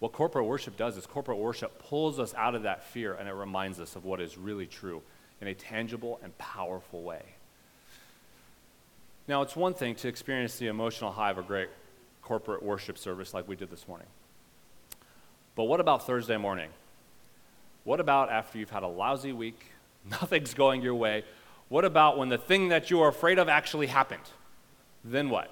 What 0.00 0.12
corporate 0.12 0.44
worship 0.44 0.76
does 0.76 0.98
is 0.98 1.06
corporate 1.06 1.38
worship 1.38 1.78
pulls 1.78 2.18
us 2.18 2.34
out 2.34 2.54
of 2.54 2.64
that 2.64 2.84
fear 2.84 3.14
and 3.14 3.28
it 3.28 3.34
reminds 3.34 3.80
us 3.80 3.96
of 3.96 4.04
what 4.04 4.20
is 4.20 4.36
really 4.36 4.66
true 4.66 5.00
in 5.40 5.48
a 5.48 5.54
tangible 5.54 6.20
and 6.22 6.36
powerful 6.36 7.02
way. 7.02 7.22
Now, 9.26 9.42
it's 9.42 9.56
one 9.56 9.74
thing 9.74 9.94
to 9.96 10.08
experience 10.08 10.56
the 10.56 10.66
emotional 10.66 11.10
high 11.10 11.30
of 11.30 11.38
a 11.38 11.42
great 11.42 11.68
corporate 12.22 12.62
worship 12.62 12.98
service 12.98 13.32
like 13.32 13.48
we 13.48 13.56
did 13.56 13.70
this 13.70 13.88
morning. 13.88 14.06
But 15.56 15.64
what 15.64 15.80
about 15.80 16.06
Thursday 16.06 16.36
morning? 16.36 16.70
What 17.84 18.00
about 18.00 18.30
after 18.30 18.58
you've 18.58 18.70
had 18.70 18.82
a 18.82 18.88
lousy 18.88 19.32
week, 19.32 19.66
nothing's 20.10 20.54
going 20.54 20.82
your 20.82 20.94
way? 20.94 21.24
What 21.68 21.84
about 21.84 22.18
when 22.18 22.28
the 22.28 22.38
thing 22.38 22.68
that 22.68 22.90
you 22.90 23.00
are 23.00 23.08
afraid 23.08 23.38
of 23.38 23.48
actually 23.48 23.86
happened? 23.86 24.22
Then 25.04 25.30
what? 25.30 25.50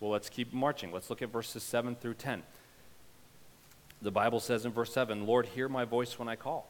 Well, 0.00 0.10
let's 0.10 0.28
keep 0.28 0.52
marching. 0.52 0.92
Let's 0.92 1.08
look 1.08 1.22
at 1.22 1.30
verses 1.30 1.62
7 1.62 1.94
through 1.96 2.14
10. 2.14 2.42
The 4.02 4.10
Bible 4.10 4.40
says 4.40 4.64
in 4.66 4.72
verse 4.72 4.92
7 4.92 5.26
Lord, 5.26 5.46
hear 5.46 5.68
my 5.68 5.84
voice 5.84 6.18
when 6.18 6.28
I 6.28 6.36
call. 6.36 6.68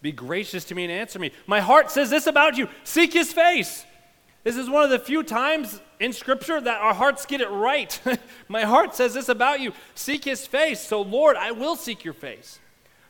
Be 0.00 0.12
gracious 0.12 0.64
to 0.66 0.74
me 0.74 0.84
and 0.84 0.92
answer 0.92 1.18
me. 1.18 1.32
My 1.46 1.60
heart 1.60 1.90
says 1.90 2.08
this 2.08 2.26
about 2.26 2.56
you 2.56 2.68
seek 2.84 3.12
his 3.12 3.32
face. 3.32 3.84
This 4.48 4.56
is 4.56 4.70
one 4.70 4.82
of 4.82 4.88
the 4.88 4.98
few 4.98 5.22
times 5.22 5.78
in 6.00 6.14
Scripture 6.14 6.58
that 6.58 6.80
our 6.80 6.94
hearts 6.94 7.26
get 7.26 7.42
it 7.42 7.50
right. 7.50 8.00
my 8.48 8.62
heart 8.62 8.94
says 8.94 9.12
this 9.12 9.28
about 9.28 9.60
you 9.60 9.74
seek 9.94 10.24
his 10.24 10.46
face. 10.46 10.80
So, 10.80 11.02
Lord, 11.02 11.36
I 11.36 11.50
will 11.50 11.76
seek 11.76 12.02
your 12.02 12.14
face. 12.14 12.58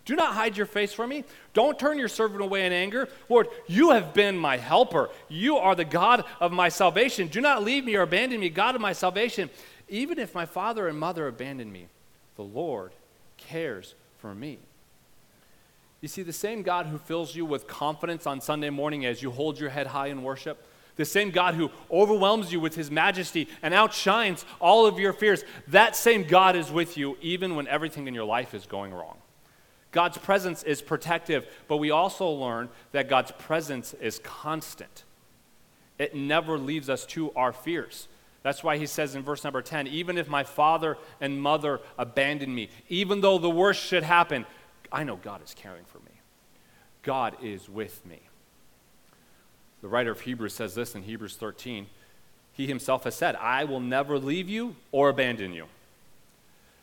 Do 0.05 0.16
not 0.16 0.35
hide 0.35 0.57
your 0.57 0.66
face 0.66 0.92
from 0.92 1.11
me. 1.11 1.22
Don't 1.53 1.79
turn 1.79 1.96
your 1.96 2.09
servant 2.09 2.42
away 2.42 2.66
in 2.66 2.72
anger. 2.72 3.09
Lord, 3.29 3.46
you 3.68 3.90
have 3.90 4.12
been 4.14 4.37
my 4.37 4.57
helper. 4.57 5.11
You 5.29 5.59
are 5.59 5.77
the 5.77 5.85
God 5.85 6.24
of 6.40 6.51
my 6.51 6.68
salvation. 6.68 7.29
Do 7.29 7.40
not 7.40 7.62
leave 7.62 7.85
me 7.85 7.94
or 7.94 8.03
abandon 8.03 8.40
me, 8.40 8.51
God 8.51 8.74
of 8.74 8.81
my 8.81 8.92
salvation. 8.92 9.48
Even 9.88 10.18
if 10.18 10.35
my 10.35 10.44
father 10.44 10.88
and 10.88 10.98
mother 10.98 11.29
abandon 11.29 11.70
me, 11.70 11.87
the 12.35 12.42
Lord 12.42 12.90
cares 13.37 13.94
for 14.18 14.35
me. 14.35 14.59
You 16.01 16.09
see, 16.09 16.24
the 16.24 16.33
same 16.33 16.62
God 16.62 16.87
who 16.87 16.98
fills 16.98 17.37
you 17.37 17.46
with 17.46 17.68
confidence 17.68 18.27
on 18.27 18.40
Sunday 18.40 18.70
morning 18.70 19.07
as 19.07 19.22
you 19.22 19.31
hold 19.31 19.61
your 19.61 19.70
head 19.70 19.87
high 19.87 20.09
in 20.09 20.24
worship, 20.24 20.64
the 20.99 21.05
same 21.05 21.31
God 21.31 21.55
who 21.55 21.71
overwhelms 21.91 22.53
you 22.53 22.61
with 22.61 22.75
his 22.75 22.91
majesty 22.91 23.49
and 23.63 23.73
outshines 23.73 24.45
all 24.61 24.85
of 24.85 24.99
your 24.99 25.15
fears, 25.15 25.45
that 25.69 25.97
same 25.97 26.25
God 26.25 26.57
is 26.57 26.71
with 26.71 26.99
you 26.99 27.17
even 27.23 27.55
when 27.55 27.67
everything 27.69 28.07
in 28.09 28.15
your 28.15 28.25
life 28.25 28.53
is 28.53 28.67
going 28.67 28.93
wrong. 28.93 29.17
God's 29.93 30.19
presence 30.19 30.65
is 30.65 30.83
protective, 30.83 31.47
but 31.69 31.79
we 31.79 31.93
also 31.93 32.29
learn 32.29 32.69
that 32.93 33.09
God's 33.09 33.31
presence 33.31 33.95
is 33.95 34.19
constant. 34.19 35.05
It 35.99 36.15
never 36.15 36.59
leaves 36.59 36.91
us 36.91 37.07
to 37.07 37.33
our 37.33 37.53
fears. 37.53 38.09
That's 38.43 38.65
why 38.65 38.77
he 38.77 38.87
says 38.87 39.15
in 39.15 39.23
verse 39.23 39.45
number 39.45 39.63
10 39.63 39.87
even 39.87 40.19
if 40.19 40.29
my 40.29 40.43
father 40.43 40.99
and 41.21 41.41
mother 41.41 41.81
abandon 41.97 42.53
me, 42.53 42.71
even 42.89 43.21
though 43.21 43.39
the 43.39 43.49
worst 43.49 43.81
should 43.81 44.03
happen, 44.03 44.47
I 44.91 45.05
know 45.05 45.17
God 45.17 45.45
is 45.45 45.55
caring 45.55 45.85
for 45.85 45.99
me. 45.99 46.21
God 47.03 47.37
is 47.41 47.69
with 47.69 48.05
me. 48.05 48.28
The 49.81 49.88
writer 49.88 50.11
of 50.11 50.21
Hebrews 50.21 50.55
says 50.55 50.75
this 50.75 50.95
in 50.95 51.03
Hebrews 51.03 51.37
13. 51.37 51.87
He 52.53 52.67
himself 52.67 53.05
has 53.05 53.14
said, 53.14 53.37
I 53.37 53.64
will 53.64 53.81
never 53.81 54.19
leave 54.19 54.49
you 54.49 54.75
or 54.91 55.09
abandon 55.09 55.53
you. 55.53 55.67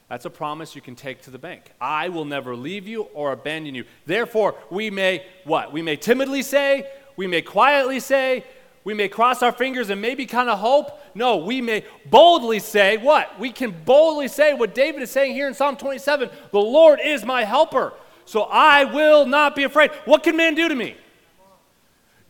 That's 0.09 0.25
a 0.25 0.29
promise 0.29 0.75
you 0.75 0.81
can 0.81 0.95
take 0.95 1.23
to 1.23 1.31
the 1.31 1.37
bank. 1.37 1.71
I 1.81 2.09
will 2.09 2.25
never 2.25 2.55
leave 2.55 2.87
you 2.87 3.03
or 3.13 3.31
abandon 3.31 3.75
you. 3.75 3.85
Therefore, 4.05 4.55
we 4.69 4.89
may 4.89 5.25
what? 5.43 5.73
We 5.73 5.81
may 5.81 5.95
timidly 5.95 6.43
say, 6.43 6.87
we 7.17 7.27
may 7.27 7.41
quietly 7.41 7.99
say, 7.99 8.45
we 8.85 8.93
may 8.93 9.09
cross 9.09 9.41
our 9.41 9.51
fingers 9.51 9.89
and 9.89 9.99
maybe 9.99 10.27
kind 10.27 10.47
of 10.47 10.59
hope. 10.59 11.01
No, 11.15 11.37
we 11.37 11.59
may 11.59 11.83
boldly 12.05 12.59
say 12.59 12.97
what? 12.97 13.39
We 13.39 13.51
can 13.51 13.71
boldly 13.83 14.27
say 14.27 14.53
what 14.53 14.75
David 14.75 15.01
is 15.01 15.09
saying 15.09 15.33
here 15.33 15.47
in 15.47 15.55
Psalm 15.55 15.75
27 15.75 16.29
The 16.51 16.59
Lord 16.59 16.99
is 17.03 17.25
my 17.25 17.43
helper, 17.43 17.93
so 18.25 18.43
I 18.43 18.85
will 18.85 19.25
not 19.25 19.55
be 19.55 19.63
afraid. 19.63 19.89
What 20.05 20.21
can 20.21 20.37
man 20.37 20.53
do 20.53 20.69
to 20.69 20.75
me? 20.75 20.95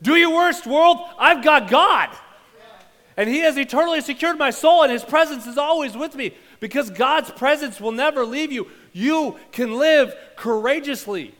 Do 0.01 0.15
your 0.15 0.33
worst, 0.33 0.67
world. 0.67 0.99
I've 1.17 1.43
got 1.43 1.69
God. 1.69 2.09
And 3.17 3.29
He 3.29 3.39
has 3.39 3.57
eternally 3.57 4.01
secured 4.01 4.37
my 4.37 4.49
soul, 4.49 4.83
and 4.83 4.91
His 4.91 5.03
presence 5.03 5.47
is 5.47 5.57
always 5.57 5.95
with 5.95 6.15
me 6.15 6.33
because 6.59 6.89
God's 6.89 7.31
presence 7.31 7.79
will 7.79 7.91
never 7.91 8.25
leave 8.25 8.51
you. 8.51 8.67
You 8.91 9.37
can 9.51 9.77
live 9.77 10.15
courageously. 10.35 11.33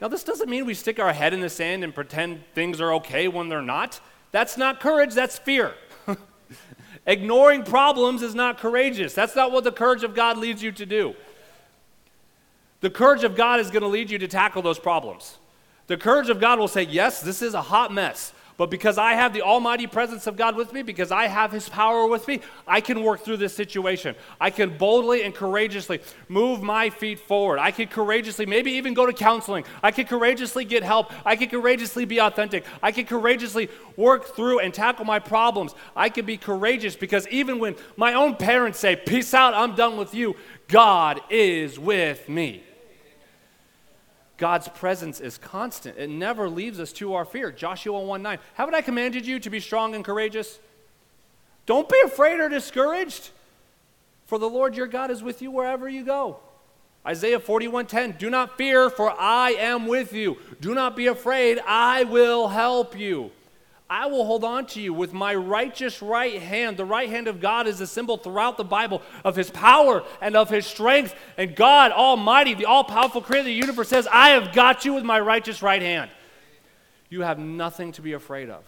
Now, 0.00 0.08
this 0.08 0.24
doesn't 0.24 0.48
mean 0.48 0.64
we 0.64 0.74
stick 0.74 0.98
our 0.98 1.12
head 1.12 1.34
in 1.34 1.40
the 1.40 1.50
sand 1.50 1.84
and 1.84 1.94
pretend 1.94 2.42
things 2.54 2.80
are 2.80 2.94
okay 2.94 3.28
when 3.28 3.48
they're 3.48 3.60
not. 3.60 4.00
That's 4.32 4.56
not 4.56 4.80
courage, 4.80 5.12
that's 5.12 5.38
fear. 5.38 5.74
Ignoring 7.06 7.64
problems 7.64 8.22
is 8.22 8.34
not 8.34 8.58
courageous. 8.58 9.12
That's 9.12 9.36
not 9.36 9.52
what 9.52 9.64
the 9.64 9.72
courage 9.72 10.04
of 10.04 10.14
God 10.14 10.38
leads 10.38 10.62
you 10.62 10.72
to 10.72 10.86
do. 10.86 11.14
The 12.80 12.90
courage 12.90 13.24
of 13.24 13.36
God 13.36 13.60
is 13.60 13.70
going 13.70 13.82
to 13.82 13.88
lead 13.88 14.10
you 14.10 14.18
to 14.18 14.28
tackle 14.28 14.62
those 14.62 14.78
problems. 14.78 15.36
The 15.90 15.96
courage 15.96 16.28
of 16.28 16.38
God 16.38 16.60
will 16.60 16.68
say, 16.68 16.84
Yes, 16.84 17.20
this 17.20 17.42
is 17.42 17.52
a 17.54 17.60
hot 17.60 17.92
mess, 17.92 18.32
But 18.56 18.70
because 18.70 18.96
I 18.96 19.14
have 19.14 19.32
the 19.32 19.42
almighty 19.42 19.88
presence 19.88 20.28
of 20.28 20.36
God 20.36 20.54
with 20.54 20.72
me, 20.72 20.82
because 20.82 21.10
I 21.10 21.26
have 21.26 21.50
his 21.50 21.68
power 21.68 22.06
with 22.06 22.28
me, 22.28 22.42
I 22.64 22.80
can 22.80 23.02
work 23.02 23.24
through 23.24 23.38
this 23.38 23.56
situation. 23.56 24.14
I 24.40 24.50
can 24.50 24.78
boldly 24.78 25.24
and 25.24 25.34
courageously 25.34 26.00
move 26.28 26.62
my 26.62 26.90
feet 26.90 27.18
forward. 27.18 27.58
I 27.58 27.72
can 27.72 27.88
courageously, 27.88 28.46
maybe 28.46 28.70
even 28.70 28.94
go 28.94 29.04
to 29.04 29.12
counseling. 29.12 29.64
I 29.82 29.90
can 29.90 30.06
courageously 30.06 30.64
get 30.64 30.84
help. 30.84 31.10
I 31.26 31.34
can 31.34 31.48
courageously 31.48 32.04
be 32.04 32.20
authentic. 32.20 32.64
I 32.80 32.92
can 32.92 33.04
courageously 33.04 33.68
work 33.96 34.36
through 34.36 34.60
and 34.60 34.72
tackle 34.72 35.04
my 35.04 35.18
problems. 35.18 35.74
I 35.96 36.08
can 36.08 36.24
be 36.24 36.36
courageous 36.36 36.94
because 36.94 37.26
even 37.28 37.58
when 37.58 37.74
my 37.96 38.14
own 38.14 38.36
parents 38.36 38.78
say, 38.78 38.94
Peace 38.94 39.34
out, 39.34 39.54
I'm 39.54 39.74
done 39.74 39.96
with 39.96 40.14
you, 40.14 40.36
God 40.68 41.20
is 41.30 41.80
with 41.80 42.28
me. 42.28 42.62
God's 44.40 44.68
presence 44.68 45.20
is 45.20 45.36
constant. 45.36 45.98
It 45.98 46.08
never 46.08 46.48
leaves 46.48 46.80
us 46.80 46.94
to 46.94 47.12
our 47.12 47.26
fear. 47.26 47.52
Joshua 47.52 48.00
1 48.00 48.22
9. 48.22 48.38
Haven't 48.54 48.74
I 48.74 48.80
commanded 48.80 49.26
you 49.26 49.38
to 49.38 49.50
be 49.50 49.60
strong 49.60 49.94
and 49.94 50.02
courageous? 50.02 50.58
Don't 51.66 51.86
be 51.86 52.00
afraid 52.02 52.40
or 52.40 52.48
discouraged, 52.48 53.30
for 54.26 54.38
the 54.38 54.48
Lord 54.48 54.76
your 54.76 54.86
God 54.86 55.10
is 55.10 55.22
with 55.22 55.42
you 55.42 55.50
wherever 55.50 55.90
you 55.90 56.04
go. 56.04 56.38
Isaiah 57.06 57.38
41:10 57.38 58.18
Do 58.18 58.30
not 58.30 58.56
fear 58.56 58.88
for 58.88 59.14
I 59.20 59.50
am 59.50 59.86
with 59.86 60.14
you. 60.14 60.38
Do 60.58 60.74
not 60.74 60.96
be 60.96 61.06
afraid, 61.06 61.60
I 61.66 62.04
will 62.04 62.48
help 62.48 62.98
you. 62.98 63.32
I 63.90 64.06
will 64.06 64.24
hold 64.24 64.44
on 64.44 64.66
to 64.66 64.80
you 64.80 64.94
with 64.94 65.12
my 65.12 65.34
righteous 65.34 66.00
right 66.00 66.40
hand. 66.40 66.76
The 66.76 66.84
right 66.84 67.08
hand 67.10 67.26
of 67.26 67.40
God 67.40 67.66
is 67.66 67.80
a 67.80 67.88
symbol 67.88 68.16
throughout 68.16 68.56
the 68.56 68.62
Bible 68.62 69.02
of 69.24 69.34
his 69.34 69.50
power 69.50 70.04
and 70.20 70.36
of 70.36 70.48
his 70.48 70.64
strength. 70.64 71.12
And 71.36 71.56
God 71.56 71.90
Almighty, 71.90 72.54
the 72.54 72.66
all 72.66 72.84
powerful 72.84 73.20
creator 73.20 73.40
of 73.40 73.46
the 73.46 73.52
universe, 73.52 73.88
says, 73.88 74.06
I 74.06 74.30
have 74.30 74.54
got 74.54 74.84
you 74.84 74.94
with 74.94 75.02
my 75.02 75.18
righteous 75.18 75.60
right 75.60 75.82
hand. 75.82 76.08
You 77.08 77.22
have 77.22 77.40
nothing 77.40 77.90
to 77.92 78.02
be 78.02 78.12
afraid 78.12 78.48
of. 78.48 78.62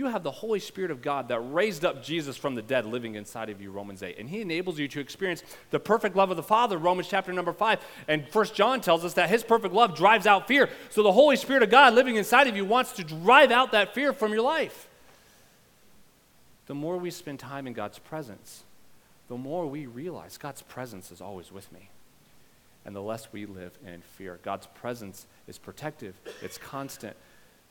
You 0.00 0.06
have 0.06 0.22
the 0.22 0.30
Holy 0.30 0.60
Spirit 0.60 0.90
of 0.90 1.02
God 1.02 1.28
that 1.28 1.40
raised 1.40 1.84
up 1.84 2.02
Jesus 2.02 2.34
from 2.38 2.54
the 2.54 2.62
dead 2.62 2.86
living 2.86 3.16
inside 3.16 3.50
of 3.50 3.60
you, 3.60 3.70
Romans 3.70 4.02
8. 4.02 4.18
And 4.18 4.30
he 4.30 4.40
enables 4.40 4.78
you 4.78 4.88
to 4.88 4.98
experience 4.98 5.42
the 5.68 5.78
perfect 5.78 6.16
love 6.16 6.30
of 6.30 6.38
the 6.38 6.42
Father, 6.42 6.78
Romans 6.78 7.06
chapter 7.06 7.34
number 7.34 7.52
5. 7.52 7.80
And 8.08 8.26
First 8.26 8.54
John 8.54 8.80
tells 8.80 9.04
us 9.04 9.12
that 9.12 9.28
his 9.28 9.42
perfect 9.42 9.74
love 9.74 9.94
drives 9.94 10.26
out 10.26 10.48
fear. 10.48 10.70
So 10.88 11.02
the 11.02 11.12
Holy 11.12 11.36
Spirit 11.36 11.62
of 11.62 11.68
God 11.68 11.92
living 11.92 12.16
inside 12.16 12.46
of 12.46 12.56
you 12.56 12.64
wants 12.64 12.92
to 12.92 13.04
drive 13.04 13.50
out 13.50 13.72
that 13.72 13.94
fear 13.94 14.14
from 14.14 14.32
your 14.32 14.40
life. 14.40 14.88
The 16.64 16.74
more 16.74 16.96
we 16.96 17.10
spend 17.10 17.38
time 17.38 17.66
in 17.66 17.74
God's 17.74 17.98
presence, 17.98 18.62
the 19.28 19.36
more 19.36 19.66
we 19.66 19.84
realize 19.84 20.38
God's 20.38 20.62
presence 20.62 21.12
is 21.12 21.20
always 21.20 21.52
with 21.52 21.70
me. 21.72 21.90
And 22.86 22.96
the 22.96 23.02
less 23.02 23.34
we 23.34 23.44
live 23.44 23.78
in 23.86 24.00
fear. 24.00 24.40
God's 24.42 24.66
presence 24.68 25.26
is 25.46 25.58
protective, 25.58 26.18
it's 26.40 26.56
constant, 26.56 27.18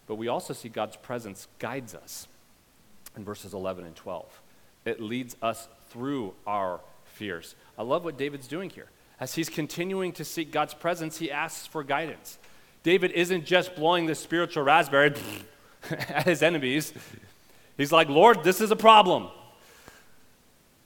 but 0.09 0.15
we 0.15 0.27
also 0.27 0.55
see 0.55 0.69
God's 0.69 0.95
presence 0.95 1.47
guides 1.59 1.93
us 1.93 2.27
in 3.15 3.23
verses 3.23 3.53
11 3.53 3.85
and 3.85 3.95
12. 3.95 4.41
It 4.83 4.99
leads 4.99 5.35
us 5.39 5.67
through 5.91 6.33
our 6.47 6.79
fears. 7.05 7.53
I 7.77 7.83
love 7.83 8.05
what 8.05 8.17
David's 8.17 8.47
doing 8.47 8.71
here. 8.71 8.87
As 9.19 9.35
he's 9.35 9.49
continuing 9.49 10.11
to 10.13 10.25
seek 10.25 10.51
God's 10.51 10.73
presence, 10.73 11.19
he 11.19 11.29
asks 11.29 11.67
for 11.67 11.83
guidance. 11.83 12.39
David 12.81 13.11
isn't 13.11 13.45
just 13.45 13.75
blowing 13.75 14.07
the 14.07 14.15
spiritual 14.15 14.63
raspberry 14.63 15.13
at 15.91 16.25
his 16.25 16.41
enemies. 16.41 16.91
He's 17.77 17.91
like, 17.91 18.09
Lord, 18.09 18.43
this 18.43 18.61
is 18.61 18.71
a 18.71 18.75
problem. 18.75 19.27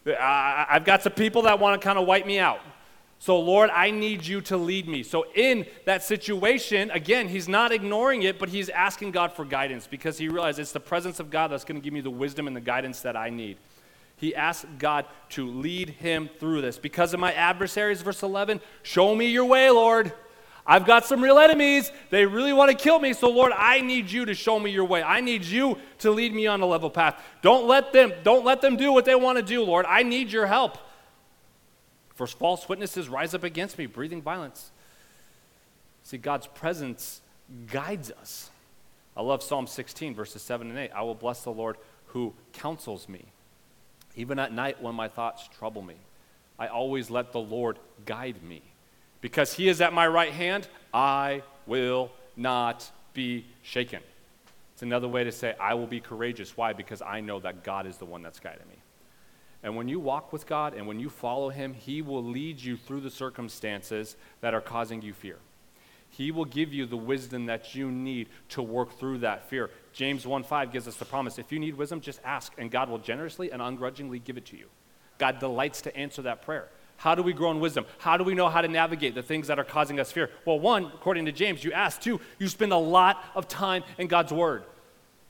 I've 0.05 0.83
got 0.83 1.01
some 1.01 1.13
people 1.13 1.43
that 1.43 1.59
want 1.59 1.81
to 1.81 1.85
kind 1.85 1.97
of 1.97 2.05
wipe 2.05 2.25
me 2.25 2.39
out. 2.39 2.59
So, 3.23 3.39
Lord, 3.39 3.69
I 3.69 3.89
need 3.89 4.27
you 4.27 4.41
to 4.41 4.57
lead 4.57 4.85
me. 4.85 5.01
So, 5.01 5.25
in 5.33 5.65
that 5.85 6.03
situation, 6.03 6.91
again, 6.91 7.29
he's 7.29 7.47
not 7.47 7.71
ignoring 7.71 8.23
it, 8.23 8.37
but 8.37 8.49
he's 8.49 8.67
asking 8.67 9.11
God 9.11 9.31
for 9.31 9.45
guidance 9.45 9.87
because 9.87 10.17
he 10.17 10.27
realizes 10.27 10.59
it's 10.59 10.71
the 10.73 10.81
presence 10.81 11.21
of 11.21 11.29
God 11.29 11.47
that's 11.49 11.63
going 11.63 11.79
to 11.79 11.81
give 11.81 11.93
me 11.93 12.01
the 12.01 12.09
wisdom 12.09 12.47
and 12.47 12.53
the 12.55 12.59
guidance 12.59 12.99
that 12.99 13.15
I 13.15 13.29
need. 13.29 13.55
He 14.17 14.35
asks 14.35 14.65
God 14.77 15.05
to 15.29 15.47
lead 15.47 15.91
him 15.91 16.29
through 16.37 16.63
this. 16.63 16.77
Because 16.77 17.13
of 17.13 17.21
my 17.21 17.31
adversaries, 17.31 18.01
verse 18.01 18.23
11, 18.23 18.59
show 18.81 19.15
me 19.15 19.27
your 19.27 19.45
way, 19.45 19.69
Lord. 19.69 20.11
I've 20.67 20.85
got 20.85 21.05
some 21.05 21.23
real 21.23 21.39
enemies. 21.39 21.93
They 22.09 22.25
really 22.25 22.51
want 22.51 22.71
to 22.71 22.75
kill 22.75 22.99
me. 22.99 23.13
So, 23.13 23.29
Lord, 23.29 23.53
I 23.55 23.79
need 23.79 24.11
you 24.11 24.25
to 24.25 24.33
show 24.33 24.59
me 24.59 24.69
your 24.69 24.83
way. 24.83 25.01
I 25.01 25.21
need 25.21 25.45
you 25.45 25.77
to 25.99 26.11
lead 26.11 26.35
me 26.35 26.47
on 26.47 26.59
a 26.59 26.65
level 26.65 26.89
path. 26.89 27.23
Don't 27.41 27.67
let 27.67 27.93
them, 27.93 28.11
don't 28.23 28.43
let 28.43 28.59
them 28.59 28.75
do 28.75 28.91
what 28.91 29.05
they 29.05 29.15
want 29.15 29.37
to 29.37 29.45
do, 29.45 29.63
Lord. 29.63 29.85
I 29.87 30.03
need 30.03 30.29
your 30.29 30.45
help. 30.45 30.77
For 32.15 32.27
false 32.27 32.69
witnesses 32.69 33.09
rise 33.09 33.33
up 33.33 33.43
against 33.43 33.77
me, 33.77 33.85
breathing 33.85 34.21
violence. 34.21 34.71
See, 36.03 36.17
God's 36.17 36.47
presence 36.47 37.21
guides 37.71 38.11
us. 38.11 38.49
I 39.15 39.21
love 39.21 39.43
Psalm 39.43 39.67
16, 39.67 40.15
verses 40.15 40.41
7 40.41 40.69
and 40.69 40.77
8. 40.77 40.91
I 40.93 41.01
will 41.01 41.15
bless 41.15 41.43
the 41.43 41.51
Lord 41.51 41.77
who 42.07 42.33
counsels 42.51 43.07
me. 43.07 43.25
Even 44.15 44.37
at 44.37 44.53
night 44.53 44.81
when 44.81 44.95
my 44.95 45.07
thoughts 45.07 45.47
trouble 45.57 45.81
me, 45.81 45.95
I 46.59 46.67
always 46.67 47.09
let 47.09 47.31
the 47.31 47.39
Lord 47.39 47.79
guide 48.05 48.43
me. 48.43 48.61
Because 49.21 49.53
he 49.53 49.67
is 49.69 49.81
at 49.81 49.93
my 49.93 50.07
right 50.07 50.31
hand, 50.31 50.67
I 50.93 51.41
will 51.65 52.11
not 52.35 52.89
be 53.13 53.45
shaken. 53.61 54.01
It's 54.73 54.83
another 54.83 55.07
way 55.07 55.23
to 55.23 55.31
say, 55.31 55.55
I 55.59 55.75
will 55.75 55.87
be 55.87 55.99
courageous. 55.99 56.57
Why? 56.57 56.73
Because 56.73 57.01
I 57.01 57.21
know 57.21 57.39
that 57.39 57.63
God 57.63 57.87
is 57.87 57.97
the 57.97 58.05
one 58.05 58.21
that's 58.21 58.39
guiding 58.39 58.67
me. 58.69 58.82
And 59.63 59.77
when 59.77 59.87
you 59.87 59.99
walk 59.99 60.33
with 60.33 60.45
God 60.45 60.73
and 60.73 60.85
when 60.87 60.99
you 60.99 61.09
follow 61.09 61.49
Him, 61.49 61.73
He 61.73 62.01
will 62.01 62.23
lead 62.23 62.61
you 62.61 62.75
through 62.75 63.01
the 63.01 63.09
circumstances 63.09 64.17
that 64.41 64.53
are 64.53 64.61
causing 64.61 65.01
you 65.01 65.13
fear. 65.13 65.37
He 66.09 66.31
will 66.31 66.45
give 66.45 66.71
you 66.71 66.85
the 66.85 66.97
wisdom 66.97 67.47
that 67.47 67.73
you 67.73 67.89
need 67.89 68.27
to 68.49 68.61
work 68.61 68.99
through 68.99 69.19
that 69.19 69.49
fear. 69.49 69.71
James 69.93 70.27
1 70.27 70.43
5 70.43 70.71
gives 70.71 70.87
us 70.87 70.97
the 70.97 71.05
promise 71.05 71.39
if 71.39 71.51
you 71.51 71.59
need 71.59 71.75
wisdom, 71.75 72.01
just 72.01 72.19
ask, 72.23 72.53
and 72.57 72.69
God 72.69 72.89
will 72.89 72.99
generously 72.99 73.51
and 73.51 73.61
ungrudgingly 73.61 74.19
give 74.19 74.37
it 74.37 74.45
to 74.47 74.57
you. 74.57 74.67
God 75.17 75.39
delights 75.39 75.81
to 75.83 75.95
answer 75.95 76.21
that 76.23 76.43
prayer. 76.43 76.67
How 76.97 77.15
do 77.15 77.23
we 77.23 77.33
grow 77.33 77.49
in 77.51 77.59
wisdom? 77.59 77.85
How 77.97 78.17
do 78.17 78.23
we 78.23 78.35
know 78.35 78.49
how 78.49 78.61
to 78.61 78.67
navigate 78.67 79.15
the 79.15 79.23
things 79.23 79.47
that 79.47 79.57
are 79.59 79.63
causing 79.63 79.99
us 79.99 80.11
fear? 80.11 80.29
Well, 80.45 80.59
one, 80.59 80.85
according 80.85 81.25
to 81.25 81.31
James, 81.31 81.63
you 81.63 81.71
ask. 81.71 81.99
Two, 81.99 82.21
you 82.37 82.47
spend 82.47 82.71
a 82.71 82.77
lot 82.77 83.23
of 83.33 83.47
time 83.47 83.83
in 83.97 84.07
God's 84.07 84.31
Word. 84.31 84.63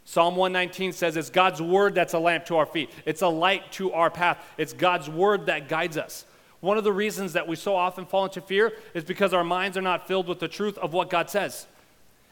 Psalm 0.05 0.35
119 0.35 0.91
says 0.91 1.15
it's 1.15 1.29
God's 1.29 1.61
word 1.61 1.95
that's 1.95 2.13
a 2.13 2.19
lamp 2.19 2.45
to 2.45 2.57
our 2.57 2.65
feet, 2.65 2.89
it's 3.05 3.21
a 3.21 3.27
light 3.27 3.71
to 3.73 3.93
our 3.93 4.09
path, 4.09 4.43
it's 4.57 4.73
God's 4.73 5.09
word 5.09 5.45
that 5.45 5.69
guides 5.69 5.97
us. 5.97 6.25
One 6.59 6.77
of 6.77 6.83
the 6.83 6.93
reasons 6.93 7.33
that 7.33 7.47
we 7.47 7.55
so 7.55 7.75
often 7.75 8.05
fall 8.05 8.25
into 8.25 8.41
fear 8.41 8.71
is 8.93 9.03
because 9.03 9.33
our 9.33 9.43
minds 9.43 9.77
are 9.77 9.81
not 9.81 10.07
filled 10.07 10.27
with 10.27 10.39
the 10.39 10.47
truth 10.47 10.77
of 10.77 10.93
what 10.93 11.09
God 11.09 11.29
says. 11.29 11.67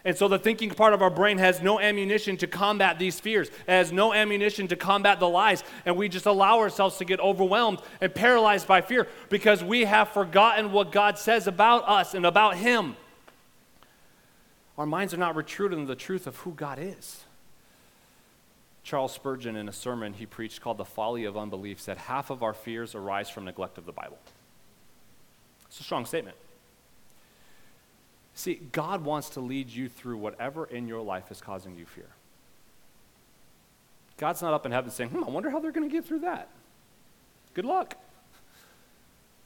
And 0.03 0.17
so 0.17 0.27
the 0.27 0.39
thinking 0.39 0.71
part 0.71 0.93
of 0.93 1.01
our 1.01 1.09
brain 1.09 1.37
has 1.37 1.61
no 1.61 1.79
ammunition 1.79 2.35
to 2.37 2.47
combat 2.47 2.97
these 2.97 3.19
fears. 3.19 3.49
It 3.49 3.53
has 3.67 3.91
no 3.91 4.13
ammunition 4.13 4.67
to 4.69 4.75
combat 4.75 5.19
the 5.19 5.29
lies. 5.29 5.63
And 5.85 5.95
we 5.95 6.09
just 6.09 6.25
allow 6.25 6.59
ourselves 6.59 6.97
to 6.97 7.05
get 7.05 7.19
overwhelmed 7.19 7.81
and 7.99 8.13
paralyzed 8.13 8.67
by 8.67 8.81
fear 8.81 9.07
because 9.29 9.63
we 9.63 9.83
have 9.83 10.09
forgotten 10.09 10.71
what 10.71 10.91
God 10.91 11.19
says 11.19 11.45
about 11.45 11.87
us 11.87 12.15
and 12.15 12.25
about 12.25 12.57
Him. 12.57 12.95
Our 14.77 14.87
minds 14.87 15.13
are 15.13 15.17
not 15.17 15.35
rooted 15.35 15.73
in 15.73 15.85
the 15.85 15.95
truth 15.95 16.25
of 16.25 16.37
who 16.37 16.53
God 16.53 16.79
is. 16.81 17.25
Charles 18.83 19.13
Spurgeon, 19.13 19.55
in 19.55 19.69
a 19.69 19.71
sermon 19.73 20.13
he 20.13 20.25
preached 20.25 20.61
called 20.61 20.77
The 20.77 20.85
Folly 20.85 21.25
of 21.25 21.37
Unbelief, 21.37 21.79
said 21.79 21.97
half 21.97 22.29
of 22.29 22.41
our 22.41 22.53
fears 22.53 22.95
arise 22.95 23.29
from 23.29 23.45
neglect 23.45 23.77
of 23.77 23.85
the 23.85 23.91
Bible. 23.91 24.17
It's 25.67 25.79
a 25.79 25.83
strong 25.83 26.05
statement. 26.05 26.35
See, 28.33 28.55
God 28.71 29.03
wants 29.03 29.29
to 29.31 29.39
lead 29.39 29.69
you 29.69 29.87
through 29.87 30.17
whatever 30.17 30.65
in 30.65 30.87
your 30.87 31.01
life 31.01 31.31
is 31.31 31.41
causing 31.41 31.77
you 31.77 31.85
fear. 31.85 32.09
God's 34.17 34.41
not 34.41 34.53
up 34.53 34.65
in 34.65 34.71
heaven 34.71 34.91
saying, 34.91 35.09
hmm, 35.09 35.23
I 35.23 35.29
wonder 35.29 35.49
how 35.49 35.59
they're 35.59 35.71
going 35.71 35.87
to 35.87 35.93
get 35.93 36.05
through 36.05 36.19
that. 36.19 36.47
Good 37.53 37.65
luck. 37.65 37.97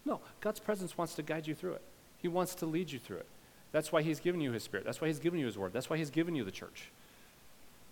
No, 0.06 0.21
God's 0.39 0.60
presence 0.60 0.98
wants 0.98 1.15
to 1.15 1.24
guide 1.24 1.48
you 1.48 1.56
through 1.56 1.74
it. 1.74 1.82
He 2.19 2.28
wants 2.28 2.56
to 2.56 2.65
lead 2.65 2.91
you 2.91 3.00
through 3.00 3.17
it. 3.17 3.28
That's 3.71 3.91
why 3.91 4.02
He's 4.02 4.19
given 4.19 4.39
you 4.39 4.52
His 4.52 4.63
Spirit. 4.63 4.86
That's 4.86 5.02
why 5.02 5.08
He's 5.08 5.19
given 5.19 5.39
you 5.39 5.45
His 5.45 5.58
Word. 5.58 5.74
That's 5.74 5.89
why 5.89 5.98
He's 5.98 6.10
given 6.10 6.36
you 6.36 6.43
the 6.43 6.52
church. 6.52 6.91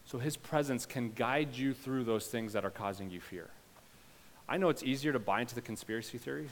So 0.05 0.17
his 0.19 0.37
presence 0.37 0.85
can 0.85 1.11
guide 1.11 1.55
you 1.55 1.73
through 1.73 2.03
those 2.03 2.27
things 2.27 2.53
that 2.53 2.65
are 2.65 2.69
causing 2.69 3.09
you 3.09 3.21
fear. 3.21 3.49
I 4.47 4.57
know 4.57 4.69
it's 4.69 4.83
easier 4.83 5.13
to 5.13 5.19
buy 5.19 5.41
into 5.41 5.55
the 5.55 5.61
conspiracy 5.61 6.17
theory. 6.17 6.49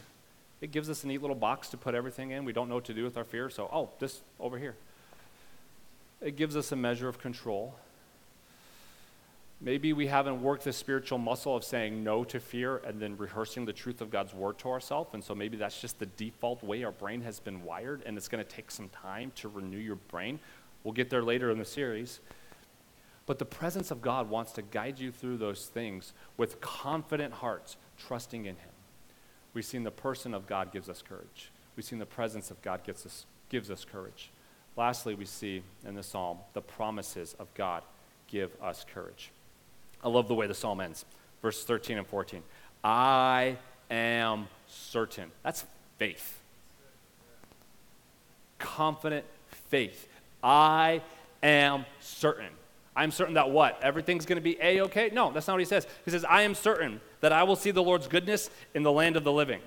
It 0.62 0.72
gives 0.72 0.90
us 0.90 1.04
a 1.04 1.08
neat 1.08 1.22
little 1.22 1.36
box 1.36 1.70
to 1.70 1.78
put 1.78 1.96
everything 1.96 2.32
in. 2.32 2.46
We 2.46 2.54
don't 2.54 2.70
know 2.70 2.76
what 2.76 2.86
to 2.86 2.94
do 2.94 3.04
with 3.04 3.18
our 3.18 3.24
fear, 3.24 3.50
so, 3.50 3.70
oh, 3.72 3.90
this 4.00 4.22
over 4.40 4.58
here. 4.58 4.76
It 6.22 6.36
gives 6.36 6.56
us 6.56 6.72
a 6.72 6.76
measure 6.76 7.08
of 7.08 7.20
control. 7.20 7.74
Maybe 9.60 9.94
we 9.94 10.08
haven't 10.08 10.42
worked 10.42 10.64
the 10.64 10.74
spiritual 10.74 11.18
muscle 11.18 11.56
of 11.56 11.64
saying 11.64 12.04
no 12.04 12.24
to 12.26 12.40
fear 12.40 12.78
and 12.78 13.00
then 13.00 13.18
rehearsing 13.18 13.66
the 13.66 13.74
truth 13.74 14.02
of 14.02 14.10
God's 14.10 14.34
word 14.34 14.58
to 14.60 14.70
ourselves. 14.70 15.12
And 15.14 15.24
so 15.24 15.36
maybe 15.36 15.58
that's 15.58 15.80
just 15.80 16.00
the 16.00 16.08
default 16.08 16.64
way 16.64 16.84
our 16.84 16.92
brain 16.92 17.22
has 17.22 17.40
been 17.40 17.64
wired, 17.64 18.02
and 18.06 18.18
it's 18.18 18.28
going 18.28 18.44
to 18.44 18.50
take 18.50 18.72
some 18.72 18.90
time 18.90 19.32
to 19.36 19.50
renew 19.50 19.78
your 19.78 19.98
brain. 19.98 20.40
We'll 20.84 20.94
get 20.94 21.10
there 21.10 21.24
later 21.24 21.52
in 21.52 21.60
the 21.60 21.66
series. 21.66 22.20
But 23.32 23.40
the 23.40 23.46
presence 23.46 23.92
of 23.92 24.02
God 24.02 24.30
wants 24.30 24.52
to 24.52 24.62
guide 24.62 25.00
you 25.00 25.10
through 25.10 25.38
those 25.38 25.68
things 25.68 26.12
with 26.36 26.60
confident 26.60 27.36
hearts, 27.36 27.78
trusting 27.98 28.44
in 28.44 28.58
Him. 28.58 28.74
We've 29.54 29.64
seen 29.64 29.84
the 29.84 29.90
person 29.90 30.34
of 30.34 30.48
God 30.48 30.74
gives 30.74 30.90
us 30.90 31.02
courage. 31.02 31.50
We've 31.78 31.86
seen 31.86 32.00
the 32.00 32.06
presence 32.06 32.52
of 32.52 32.62
God 32.62 32.84
gives 32.84 33.06
us, 33.06 33.26
gives 33.48 33.72
us 33.72 33.86
courage. 33.86 34.32
Lastly, 34.76 35.16
we 35.16 35.24
see 35.24 35.64
in 35.88 35.96
the 35.96 36.04
psalm 36.04 36.40
the 36.52 36.62
promises 36.62 37.34
of 37.40 37.48
God 37.54 37.84
give 38.28 38.52
us 38.62 38.86
courage. 38.94 39.32
I 40.04 40.10
love 40.10 40.28
the 40.28 40.36
way 40.36 40.46
the 40.46 40.54
psalm 40.54 40.82
ends. 40.82 41.06
Verse 41.42 41.64
13 41.64 42.00
and 42.00 42.08
14. 42.08 42.44
I 42.84 43.56
am 43.90 44.50
certain. 44.68 45.32
That's 45.42 45.64
faith. 45.98 46.42
Confident 48.60 49.26
faith. 49.70 50.10
I 50.44 51.02
am 51.42 51.86
certain. 52.02 52.50
I'm 52.96 53.12
certain 53.12 53.36
that 53.36 53.50
what? 53.50 53.82
Everything's 53.82 54.26
going 54.26 54.38
to 54.38 54.42
be 54.42 54.58
A 54.62 54.82
okay? 54.82 55.10
No, 55.14 55.32
that's 55.32 55.48
not 55.48 55.54
what 55.54 55.60
he 55.60 55.66
says. 55.66 55.88
He 56.04 56.12
says, 56.12 56.26
I 56.26 56.42
am 56.42 56.56
certain 56.56 57.00
that 57.22 57.32
I 57.32 57.44
will 57.44 57.56
see 57.56 57.72
the 57.72 57.84
Lord's 57.84 58.08
goodness 58.08 58.50
in 58.74 58.84
the 58.84 58.92
land 58.92 59.16
of 59.16 59.24
the 59.24 59.32
living. 59.32 59.62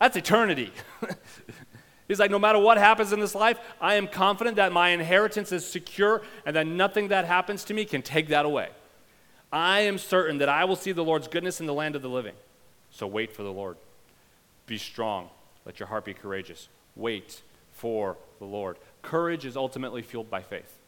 That's 0.00 0.16
eternity. 0.16 0.72
He's 2.08 2.18
like, 2.18 2.30
no 2.30 2.38
matter 2.38 2.58
what 2.58 2.76
happens 2.76 3.12
in 3.12 3.20
this 3.20 3.34
life, 3.34 3.58
I 3.80 3.94
am 3.94 4.08
confident 4.08 4.56
that 4.56 4.72
my 4.72 4.90
inheritance 4.90 5.52
is 5.52 5.66
secure 5.66 6.22
and 6.44 6.54
that 6.56 6.66
nothing 6.66 7.08
that 7.08 7.24
happens 7.24 7.64
to 7.64 7.74
me 7.74 7.84
can 7.84 8.02
take 8.02 8.28
that 8.28 8.44
away. 8.44 8.68
I 9.52 9.80
am 9.80 9.98
certain 9.98 10.38
that 10.38 10.48
I 10.48 10.64
will 10.64 10.76
see 10.76 10.92
the 10.92 11.04
Lord's 11.04 11.28
goodness 11.28 11.60
in 11.60 11.66
the 11.66 11.72
land 11.72 11.96
of 11.96 12.02
the 12.02 12.08
living. 12.08 12.34
So 12.90 13.06
wait 13.06 13.32
for 13.32 13.42
the 13.42 13.52
Lord. 13.52 13.76
Be 14.66 14.78
strong. 14.78 15.30
Let 15.64 15.78
your 15.78 15.86
heart 15.86 16.04
be 16.04 16.12
courageous. 16.12 16.68
Wait 16.96 17.40
for 17.72 18.16
the 18.38 18.44
Lord. 18.44 18.76
Courage 19.02 19.44
is 19.46 19.56
ultimately 19.56 20.02
fueled 20.02 20.28
by 20.28 20.42
faith. 20.42 20.78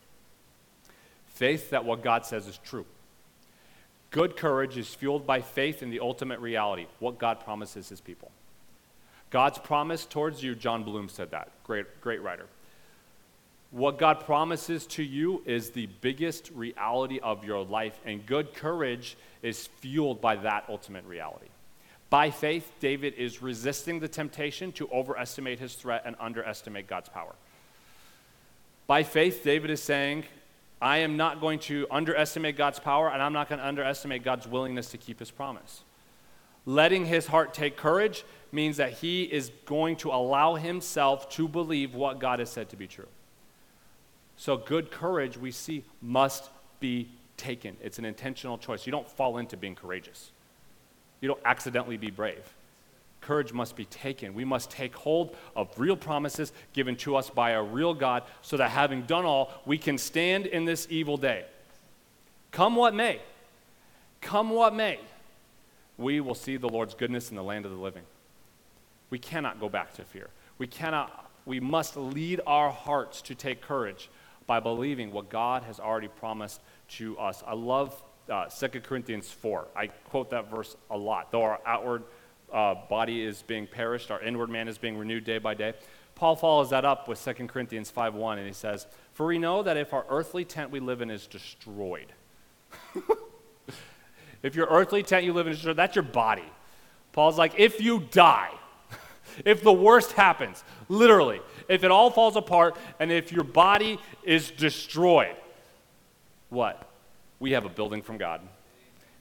Faith 1.36 1.68
that 1.68 1.84
what 1.84 2.02
God 2.02 2.24
says 2.24 2.46
is 2.48 2.58
true. 2.64 2.86
Good 4.10 4.38
courage 4.38 4.78
is 4.78 4.94
fueled 4.94 5.26
by 5.26 5.42
faith 5.42 5.82
in 5.82 5.90
the 5.90 6.00
ultimate 6.00 6.40
reality, 6.40 6.86
what 6.98 7.18
God 7.18 7.40
promises 7.40 7.90
his 7.90 8.00
people. 8.00 8.30
God's 9.28 9.58
promise 9.58 10.06
towards 10.06 10.42
you, 10.42 10.54
Jon 10.54 10.82
Bloom 10.82 11.10
said 11.10 11.32
that, 11.32 11.50
great, 11.62 12.00
great 12.00 12.22
writer. 12.22 12.46
What 13.70 13.98
God 13.98 14.20
promises 14.20 14.86
to 14.86 15.02
you 15.02 15.42
is 15.44 15.72
the 15.72 15.90
biggest 16.00 16.50
reality 16.54 17.20
of 17.22 17.44
your 17.44 17.62
life, 17.62 18.00
and 18.06 18.24
good 18.24 18.54
courage 18.54 19.18
is 19.42 19.66
fueled 19.66 20.22
by 20.22 20.36
that 20.36 20.64
ultimate 20.70 21.04
reality. 21.04 21.48
By 22.08 22.30
faith, 22.30 22.72
David 22.80 23.12
is 23.12 23.42
resisting 23.42 24.00
the 24.00 24.08
temptation 24.08 24.72
to 24.72 24.88
overestimate 24.90 25.58
his 25.58 25.74
threat 25.74 26.04
and 26.06 26.16
underestimate 26.18 26.86
God's 26.86 27.10
power. 27.10 27.34
By 28.86 29.02
faith, 29.02 29.44
David 29.44 29.68
is 29.68 29.82
saying, 29.82 30.24
I 30.80 30.98
am 30.98 31.16
not 31.16 31.40
going 31.40 31.58
to 31.60 31.86
underestimate 31.90 32.56
God's 32.56 32.78
power, 32.78 33.08
and 33.08 33.22
I'm 33.22 33.32
not 33.32 33.48
going 33.48 33.58
to 33.58 33.66
underestimate 33.66 34.22
God's 34.22 34.46
willingness 34.46 34.90
to 34.90 34.98
keep 34.98 35.18
his 35.18 35.30
promise. 35.30 35.82
Letting 36.66 37.06
his 37.06 37.26
heart 37.26 37.54
take 37.54 37.76
courage 37.76 38.24
means 38.52 38.76
that 38.76 38.92
he 38.92 39.22
is 39.22 39.50
going 39.64 39.96
to 39.96 40.10
allow 40.10 40.54
himself 40.56 41.30
to 41.30 41.48
believe 41.48 41.94
what 41.94 42.18
God 42.18 42.40
has 42.40 42.50
said 42.50 42.68
to 42.70 42.76
be 42.76 42.86
true. 42.86 43.08
So, 44.36 44.56
good 44.56 44.90
courage, 44.90 45.38
we 45.38 45.50
see, 45.50 45.84
must 46.02 46.50
be 46.78 47.08
taken. 47.36 47.76
It's 47.82 47.98
an 47.98 48.04
intentional 48.04 48.58
choice. 48.58 48.84
You 48.84 48.92
don't 48.92 49.08
fall 49.08 49.38
into 49.38 49.56
being 49.56 49.74
courageous, 49.74 50.30
you 51.20 51.28
don't 51.28 51.40
accidentally 51.44 51.96
be 51.96 52.10
brave. 52.10 52.54
Courage 53.26 53.52
must 53.52 53.74
be 53.74 53.86
taken. 53.86 54.34
We 54.34 54.44
must 54.44 54.70
take 54.70 54.94
hold 54.94 55.36
of 55.56 55.68
real 55.80 55.96
promises 55.96 56.52
given 56.72 56.94
to 56.98 57.16
us 57.16 57.28
by 57.28 57.50
a 57.50 57.62
real 57.62 57.92
God 57.92 58.22
so 58.40 58.56
that 58.56 58.70
having 58.70 59.02
done 59.02 59.24
all, 59.24 59.52
we 59.66 59.78
can 59.78 59.98
stand 59.98 60.46
in 60.46 60.64
this 60.64 60.86
evil 60.90 61.16
day. 61.16 61.44
Come 62.52 62.76
what 62.76 62.94
may, 62.94 63.20
come 64.20 64.50
what 64.50 64.76
may, 64.76 65.00
we 65.98 66.20
will 66.20 66.36
see 66.36 66.56
the 66.56 66.68
Lord's 66.68 66.94
goodness 66.94 67.30
in 67.30 67.36
the 67.36 67.42
land 67.42 67.64
of 67.64 67.72
the 67.72 67.76
living. 67.76 68.04
We 69.10 69.18
cannot 69.18 69.58
go 69.58 69.68
back 69.68 69.94
to 69.94 70.04
fear. 70.04 70.28
We 70.58 70.68
cannot, 70.68 71.28
we 71.46 71.58
must 71.58 71.96
lead 71.96 72.40
our 72.46 72.70
hearts 72.70 73.22
to 73.22 73.34
take 73.34 73.60
courage 73.60 74.08
by 74.46 74.60
believing 74.60 75.10
what 75.10 75.30
God 75.30 75.64
has 75.64 75.80
already 75.80 76.08
promised 76.08 76.60
to 76.90 77.18
us. 77.18 77.42
I 77.44 77.54
love 77.54 78.00
uh, 78.30 78.46
2 78.46 78.80
Corinthians 78.82 79.28
4. 79.28 79.66
I 79.74 79.88
quote 79.88 80.30
that 80.30 80.48
verse 80.48 80.76
a 80.92 80.96
lot. 80.96 81.32
Though 81.32 81.42
our 81.42 81.60
outward 81.66 82.04
uh, 82.52 82.74
body 82.88 83.24
is 83.24 83.42
being 83.42 83.66
perished, 83.66 84.10
our 84.10 84.20
inward 84.20 84.50
man 84.50 84.68
is 84.68 84.78
being 84.78 84.96
renewed 84.96 85.24
day 85.24 85.38
by 85.38 85.54
day. 85.54 85.74
Paul 86.14 86.34
follows 86.34 86.70
that 86.70 86.84
up 86.84 87.08
with 87.08 87.22
2 87.22 87.46
Corinthians 87.46 87.92
5.1, 87.94 88.38
and 88.38 88.46
he 88.46 88.52
says, 88.52 88.86
For 89.12 89.26
we 89.26 89.38
know 89.38 89.62
that 89.62 89.76
if 89.76 89.92
our 89.92 90.06
earthly 90.08 90.44
tent 90.44 90.70
we 90.70 90.80
live 90.80 91.02
in 91.02 91.10
is 91.10 91.26
destroyed, 91.26 92.12
if 94.42 94.54
your 94.54 94.66
earthly 94.68 95.02
tent 95.02 95.24
you 95.24 95.34
live 95.34 95.46
in 95.46 95.52
is 95.52 95.58
destroyed, 95.58 95.76
that's 95.76 95.94
your 95.94 96.02
body. 96.04 96.50
Paul's 97.12 97.36
like, 97.36 97.54
if 97.58 97.82
you 97.82 98.00
die, 98.10 98.50
if 99.44 99.62
the 99.62 99.72
worst 99.72 100.12
happens, 100.12 100.64
literally, 100.88 101.40
if 101.68 101.84
it 101.84 101.90
all 101.90 102.10
falls 102.10 102.36
apart 102.36 102.76
and 102.98 103.12
if 103.12 103.30
your 103.30 103.44
body 103.44 103.98
is 104.22 104.50
destroyed, 104.50 105.36
what? 106.48 106.90
We 107.40 107.52
have 107.52 107.66
a 107.66 107.70
building 107.70 108.00
from 108.00 108.16
God, 108.16 108.40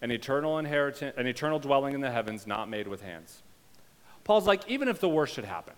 an 0.05 0.11
eternal 0.11 0.59
inheritance, 0.59 1.15
an 1.17 1.25
eternal 1.25 1.57
dwelling 1.57 1.95
in 1.95 1.99
the 1.99 2.11
heavens 2.11 2.45
not 2.45 2.69
made 2.69 2.87
with 2.87 3.01
hands. 3.01 3.41
Paul's 4.23 4.45
like, 4.45 4.61
even 4.67 4.87
if 4.87 4.99
the 4.99 5.09
worst 5.09 5.33
should 5.33 5.45
happen, 5.45 5.73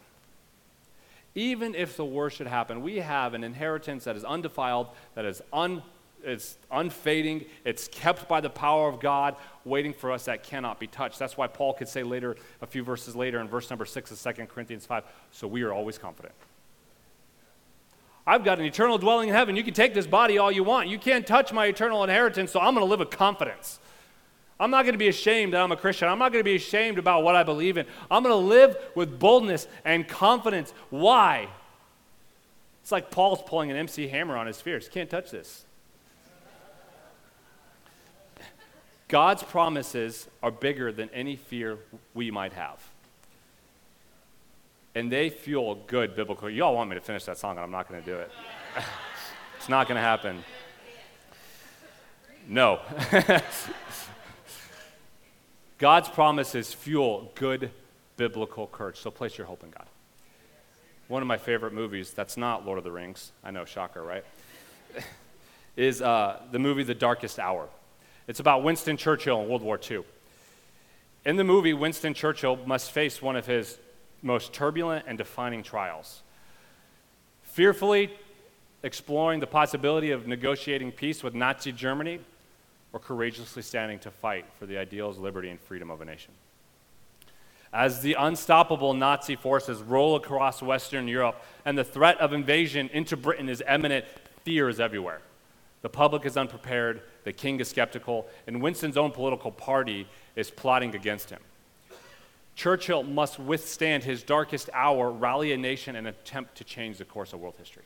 even 1.34 1.74
if 1.74 1.96
the 1.96 2.04
worst 2.04 2.36
should 2.36 2.48
happen, 2.48 2.82
we 2.82 2.98
have 2.98 3.34
an 3.34 3.46
inheritance 3.46 4.04
that 4.04 4.18
is 4.18 4.26
undefiled, 4.26 4.90
that 5.16 5.24
is 5.24 5.42
un 5.54 5.82
it's 6.26 6.58
unfading, 6.72 7.46
it's 7.64 7.88
kept 7.88 8.28
by 8.28 8.42
the 8.42 8.50
power 8.50 8.90
of 8.90 9.00
God, 9.00 9.38
waiting 9.64 9.94
for 9.94 10.12
us 10.12 10.26
that 10.26 10.44
cannot 10.44 10.78
be 10.78 10.88
touched. 10.88 11.20
That's 11.20 11.38
why 11.38 11.48
Paul 11.48 11.76
could 11.76 11.88
say 11.88 12.04
later, 12.04 12.36
a 12.62 12.68
few 12.68 12.84
verses 12.84 13.16
later, 13.16 13.40
in 13.40 13.48
verse 13.48 13.70
number 13.70 13.86
6 13.86 14.12
of 14.12 14.36
2 14.36 14.46
Corinthians 14.48 14.86
5, 14.86 15.06
so 15.32 15.48
we 15.48 15.62
are 15.62 15.72
always 15.72 15.98
confident. 15.98 16.34
I've 18.26 18.44
got 18.44 18.60
an 18.60 18.66
eternal 18.66 18.98
dwelling 18.98 19.30
in 19.30 19.36
heaven. 19.36 19.56
You 19.56 19.64
can 19.64 19.74
take 19.74 19.94
this 19.94 20.08
body 20.08 20.38
all 20.38 20.52
you 20.52 20.66
want. 20.66 20.90
You 20.90 21.00
can't 21.00 21.26
touch 21.26 21.54
my 21.54 21.68
eternal 21.68 22.04
inheritance, 22.04 22.52
so 22.52 22.60
I'm 22.60 22.74
going 22.74 22.86
to 22.86 22.90
live 22.90 23.00
with 23.00 23.12
confidence. 23.12 23.80
I'm 24.60 24.72
not 24.72 24.84
going 24.84 24.94
to 24.94 25.00
be 25.00 25.08
ashamed 25.08 25.54
that 25.54 25.62
I'm 25.62 25.72
a 25.72 25.78
Christian. 25.78 26.08
I'm 26.08 26.18
not 26.18 26.32
going 26.32 26.40
to 26.40 26.50
be 26.50 26.56
ashamed 26.56 26.98
about 26.98 27.24
what 27.24 27.36
I 27.36 27.44
believe 27.44 27.78
in. 27.78 27.86
I'm 28.10 28.24
going 28.24 28.34
to 28.34 28.48
live 28.48 28.76
with 28.96 29.20
boldness 29.20 29.68
and 29.86 30.08
confidence. 30.08 30.74
Why? 30.90 31.48
It's 32.82 32.92
like 32.92 33.12
Paul's 33.12 33.42
pulling 33.46 33.70
an 33.70 33.78
MC 33.78 34.08
hammer 34.08 34.36
on 34.36 34.48
his 34.48 34.60
fears. 34.60 34.90
Can't 34.90 35.10
touch 35.10 35.30
this. 35.30 35.66
God's 39.08 39.44
promises 39.44 40.28
are 40.44 40.52
bigger 40.52 40.92
than 40.92 41.10
any 41.14 41.36
fear 41.36 41.78
we 42.14 42.32
might 42.32 42.54
have. 42.54 42.84
And 44.96 45.12
they 45.12 45.30
fuel 45.30 45.84
good 45.88 46.16
biblical. 46.16 46.50
You 46.50 46.64
all 46.64 46.76
want 46.76 46.90
me 46.90 46.96
to 46.96 47.02
finish 47.02 47.24
that 47.26 47.38
song, 47.38 47.52
and 47.52 47.60
I'm 47.60 47.72
not 47.72 47.88
going 47.88 48.02
to 48.02 48.06
do 48.06 48.18
it. 48.18 48.32
it's 49.58 49.70
not 49.70 49.88
going 49.88 49.98
to 49.98 50.02
happen. 50.02 50.44
No. 52.48 52.80
God's 55.78 56.10
promises 56.10 56.74
fuel 56.74 57.32
good 57.36 57.72
biblical 58.18 58.68
courage. 58.68 58.98
So 58.98 59.12
place 59.12 59.38
your 59.38 59.48
hope 59.48 59.64
in 59.64 59.70
God. 59.70 59.86
One 61.08 61.22
of 61.22 61.28
my 61.28 61.38
favorite 61.38 61.74
movies, 61.74 62.12
that's 62.12 62.36
not 62.36 62.66
Lord 62.66 62.78
of 62.78 62.84
the 62.84 62.92
Rings, 62.92 63.32
I 63.44 63.52
know, 63.52 63.64
shocker, 63.64 64.04
right? 64.04 64.26
is 65.78 66.02
uh, 66.02 66.42
the 66.52 66.60
movie 66.60 66.84
The 66.84 66.96
Darkest 66.96 67.40
Hour. 67.40 67.70
It's 68.28 68.40
about 68.40 68.64
Winston 68.64 68.98
Churchill 68.98 69.42
in 69.42 69.48
World 69.48 69.62
War 69.62 69.80
II. 69.90 70.04
In 71.24 71.38
the 71.38 71.44
movie, 71.44 71.74
Winston 71.74 72.14
Churchill 72.14 72.58
must 72.66 72.92
face 72.92 73.22
one 73.22 73.36
of 73.36 73.46
his 73.46 73.78
most 74.22 74.52
turbulent 74.52 75.06
and 75.08 75.18
defining 75.18 75.64
trials. 75.64 76.24
Fearfully 77.44 78.12
exploring 78.84 79.40
the 79.40 79.48
possibility 79.48 80.12
of 80.12 80.28
negotiating 80.28 80.92
peace 80.92 81.24
with 81.24 81.34
Nazi 81.34 81.72
Germany 81.72 82.20
or 82.94 83.00
courageously 83.00 83.62
standing 83.62 84.00
to 84.00 84.12
fight 84.12 84.46
for 84.58 84.66
the 84.66 84.78
ideals, 84.78 85.18
liberty, 85.18 85.50
and 85.50 85.60
freedom 85.60 85.92
of 85.92 86.02
a 86.02 86.06
nation. 86.06 86.34
As 87.74 88.02
the 88.02 88.16
unstoppable 88.18 88.94
Nazi 88.94 89.36
forces 89.36 89.82
roll 89.82 90.16
across 90.16 90.62
Western 90.62 91.08
Europe 91.08 91.44
and 91.66 91.78
the 91.78 91.84
threat 91.84 92.18
of 92.20 92.34
invasion 92.34 92.90
into 92.94 93.18
Britain 93.18 93.50
is 93.50 93.62
imminent, 93.70 94.06
fear 94.44 94.70
is 94.70 94.80
everywhere. 94.80 95.22
The 95.82 95.90
public 95.90 96.26
is 96.26 96.38
unprepared, 96.38 97.02
the 97.24 97.34
king 97.34 97.60
is 97.60 97.68
skeptical, 97.68 98.28
and 98.48 98.62
Winston's 98.62 98.98
own 98.98 99.12
political 99.12 99.52
party 99.52 100.08
is 100.36 100.50
plotting 100.50 100.96
against 100.96 101.30
him. 101.30 101.40
Churchill 102.56 103.04
must 103.04 103.38
withstand 103.38 104.04
his 104.04 104.24
darkest 104.24 104.70
hour, 104.74 105.12
rally 105.12 105.52
a 105.52 105.58
nation, 105.58 105.96
and 105.96 106.08
attempt 106.08 106.56
to 106.56 106.64
change 106.64 106.98
the 106.98 107.06
course 107.06 107.32
of 107.32 107.40
world 107.40 107.56
history. 107.60 107.84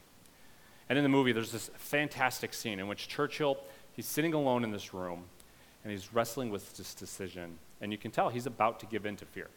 And 0.87 0.97
in 0.97 1.03
the 1.03 1.09
movie, 1.09 1.33
there's 1.33 1.51
this 1.51 1.69
fantastic 1.75 2.53
scene 2.53 2.79
in 2.79 2.87
which 2.87 3.09
Churchill, 3.09 3.57
he's 3.95 4.05
sitting 4.05 4.33
alone 4.33 4.63
in 4.63 4.71
this 4.71 4.93
room, 4.93 5.25
and 5.83 5.91
he's 5.91 6.13
wrestling 6.13 6.49
with 6.49 6.77
this 6.77 6.93
decision, 6.93 7.57
and 7.81 7.91
you 7.91 7.97
can 7.97 8.11
tell 8.11 8.29
he's 8.29 8.45
about 8.45 8.79
to 8.81 8.85
give 8.85 9.05
in 9.05 9.15
to 9.17 9.25
fear. 9.25 9.47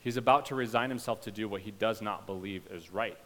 He's 0.00 0.16
about 0.16 0.46
to 0.46 0.54
resign 0.54 0.90
himself 0.90 1.20
to 1.22 1.30
do 1.30 1.48
what 1.48 1.60
he 1.60 1.70
does 1.70 2.02
not 2.02 2.26
believe 2.26 2.62
is 2.72 2.90
right 2.90 3.16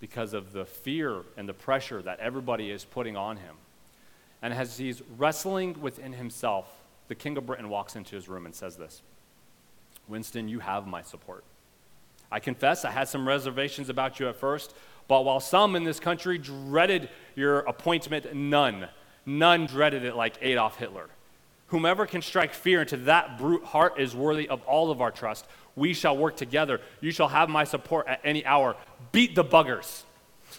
because 0.00 0.32
of 0.32 0.52
the 0.52 0.64
fear 0.64 1.22
and 1.36 1.48
the 1.48 1.54
pressure 1.54 2.02
that 2.02 2.18
everybody 2.18 2.72
is 2.72 2.84
putting 2.84 3.16
on 3.16 3.36
him. 3.36 3.54
And 4.42 4.52
as 4.52 4.76
he's 4.76 5.00
wrestling 5.16 5.80
within 5.80 6.12
himself, 6.12 6.66
the 7.06 7.14
King 7.14 7.36
of 7.36 7.46
Britain 7.46 7.68
walks 7.68 7.94
into 7.94 8.16
his 8.16 8.28
room 8.28 8.46
and 8.46 8.54
says 8.54 8.76
this 8.76 9.02
Winston, 10.08 10.48
you 10.48 10.58
have 10.58 10.88
my 10.88 11.02
support. 11.02 11.44
I 12.32 12.40
confess 12.40 12.84
I 12.84 12.90
had 12.90 13.08
some 13.08 13.28
reservations 13.28 13.88
about 13.88 14.18
you 14.18 14.28
at 14.28 14.36
first, 14.36 14.74
But 15.08 15.24
while 15.24 15.40
some 15.40 15.76
in 15.76 15.84
this 15.84 16.00
country 16.00 16.38
dreaded 16.38 17.08
your 17.34 17.60
appointment, 17.60 18.34
none, 18.34 18.88
none 19.26 19.66
dreaded 19.66 20.04
it 20.04 20.16
like 20.16 20.36
Adolf 20.40 20.76
Hitler. 20.78 21.08
Whomever 21.68 22.06
can 22.06 22.20
strike 22.20 22.52
fear 22.52 22.82
into 22.82 22.98
that 22.98 23.38
brute 23.38 23.64
heart 23.64 23.98
is 23.98 24.14
worthy 24.14 24.48
of 24.48 24.62
all 24.64 24.90
of 24.90 25.00
our 25.00 25.10
trust. 25.10 25.46
We 25.74 25.94
shall 25.94 26.16
work 26.16 26.36
together. 26.36 26.80
You 27.00 27.10
shall 27.12 27.28
have 27.28 27.48
my 27.48 27.64
support 27.64 28.06
at 28.06 28.20
any 28.24 28.44
hour. 28.44 28.76
Beat 29.10 29.34
the 29.34 29.44
buggers. 29.44 30.02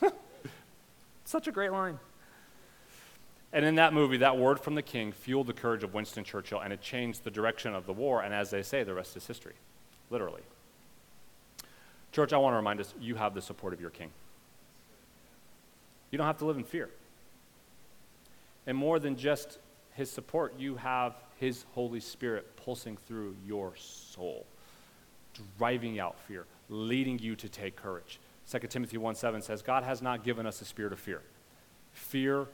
Such 1.26 1.48
a 1.48 1.52
great 1.52 1.72
line. 1.72 2.00
And 3.54 3.64
in 3.64 3.76
that 3.76 3.94
movie, 3.94 4.18
that 4.18 4.38
word 4.38 4.60
from 4.60 4.74
the 4.74 4.82
king 4.82 5.12
fueled 5.12 5.46
the 5.46 5.54
courage 5.54 5.84
of 5.84 5.94
Winston 5.94 6.24
Churchill 6.24 6.60
and 6.60 6.74
it 6.74 6.82
changed 6.82 7.24
the 7.24 7.30
direction 7.30 7.76
of 7.76 7.86
the 7.86 7.94
war. 7.94 8.24
And 8.24 8.34
as 8.34 8.50
they 8.50 8.64
say, 8.64 8.84
the 8.84 8.96
rest 8.96 9.16
is 9.16 9.28
history, 9.28 9.54
literally. 10.10 10.42
Church, 12.12 12.34
I 12.34 12.38
want 12.38 12.54
to 12.54 12.58
remind 12.58 12.80
us 12.80 12.94
you 13.00 13.16
have 13.16 13.36
the 13.36 13.42
support 13.42 13.74
of 13.74 13.80
your 13.80 13.92
king. 13.92 14.10
You 16.14 16.18
don't 16.18 16.28
have 16.28 16.38
to 16.38 16.46
live 16.46 16.58
in 16.58 16.64
fear. 16.64 16.92
And 18.68 18.78
more 18.78 19.00
than 19.00 19.16
just 19.16 19.58
his 19.94 20.12
support, 20.12 20.60
you 20.60 20.76
have 20.76 21.16
his 21.40 21.66
Holy 21.74 22.00
Spirit 22.00 22.56
pulsing 22.56 22.98
through 22.98 23.36
your 23.44 23.74
soul, 23.78 24.46
driving 25.58 26.00
out 26.00 26.20
fear, 26.20 26.46
leading 26.70 27.18
you 27.18 27.36
to 27.38 27.50
take 27.50 27.76
courage. 27.76 28.20
2 28.48 28.60
Timothy 28.68 29.00
1 29.00 29.16
7 29.16 29.42
says, 29.42 29.64
God 29.64 29.82
has 29.82 30.04
not 30.04 30.24
given 30.24 30.46
us 30.46 30.62
a 30.62 30.66
spirit 30.66 30.94
of 30.94 31.00
fear. 31.00 31.24
Fear 31.94 32.46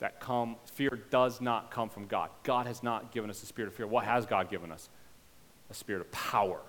that 0.00 0.20
come, 0.20 0.56
fear 0.66 1.00
does 1.08 1.40
not 1.40 1.70
come 1.70 1.88
from 1.88 2.06
God. 2.06 2.28
God 2.42 2.66
has 2.66 2.82
not 2.82 3.12
given 3.12 3.30
us 3.30 3.42
a 3.42 3.46
spirit 3.46 3.68
of 3.68 3.74
fear. 3.74 3.86
What 3.86 4.04
has 4.04 4.26
God 4.26 4.50
given 4.50 4.70
us? 4.70 4.90
A 5.70 5.74
spirit 5.74 6.02
of 6.02 6.12
power, 6.12 6.60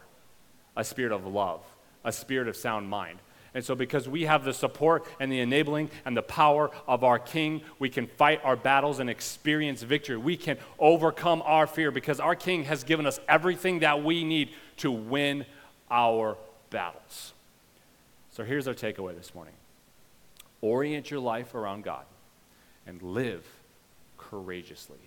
a 0.78 0.84
spirit 0.86 1.12
of 1.12 1.28
love, 1.28 1.62
a 2.06 2.14
spirit 2.14 2.48
of 2.48 2.56
sound 2.56 2.90
mind. 2.90 3.20
And 3.54 3.64
so, 3.64 3.74
because 3.74 4.08
we 4.08 4.24
have 4.24 4.44
the 4.44 4.54
support 4.54 5.06
and 5.20 5.32
the 5.32 5.40
enabling 5.40 5.90
and 6.06 6.16
the 6.16 6.22
power 6.22 6.70
of 6.88 7.04
our 7.04 7.18
King, 7.18 7.62
we 7.80 7.90
can 7.90 8.06
fight 8.06 8.42
our 8.44 8.56
battles 8.56 9.00
and 9.00 9.10
experience 9.10 9.82
victory. 9.82 10.18
We 10.18 10.38
can 10.38 10.58
overcome 10.78 11.42
our 11.44 11.66
fear 11.66 11.90
because 11.90 12.20
our 12.20 12.36
King 12.36 12.66
has 12.66 12.84
given 12.84 13.08
us 13.08 13.20
everything 13.28 13.80
that 13.80 14.04
we 14.04 14.24
need 14.24 14.50
to 14.78 14.92
win 14.92 15.46
our 15.90 16.38
battles. 16.70 17.34
So, 18.32 18.44
here's 18.44 18.68
our 18.68 18.76
takeaway 18.76 19.16
this 19.18 19.34
morning 19.34 19.56
orient 20.62 21.10
your 21.10 21.20
life 21.20 21.56
around 21.56 21.84
God 21.84 22.06
and 22.86 23.02
live 23.02 23.46
courageously. 24.18 25.00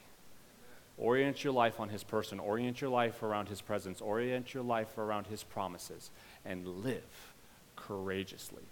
Orient 0.99 1.43
your 1.43 1.53
life 1.53 1.81
on 1.81 1.89
His 1.89 2.05
person, 2.05 2.39
orient 2.39 2.81
your 2.81 2.91
life 2.91 3.23
around 3.23 3.49
His 3.49 3.61
presence, 3.61 4.01
orient 4.01 4.53
your 4.53 4.63
life 4.63 4.99
around 4.99 5.27
His 5.27 5.43
promises, 5.43 6.11
and 6.45 6.67
live 6.67 7.32
courageously. 7.87 8.63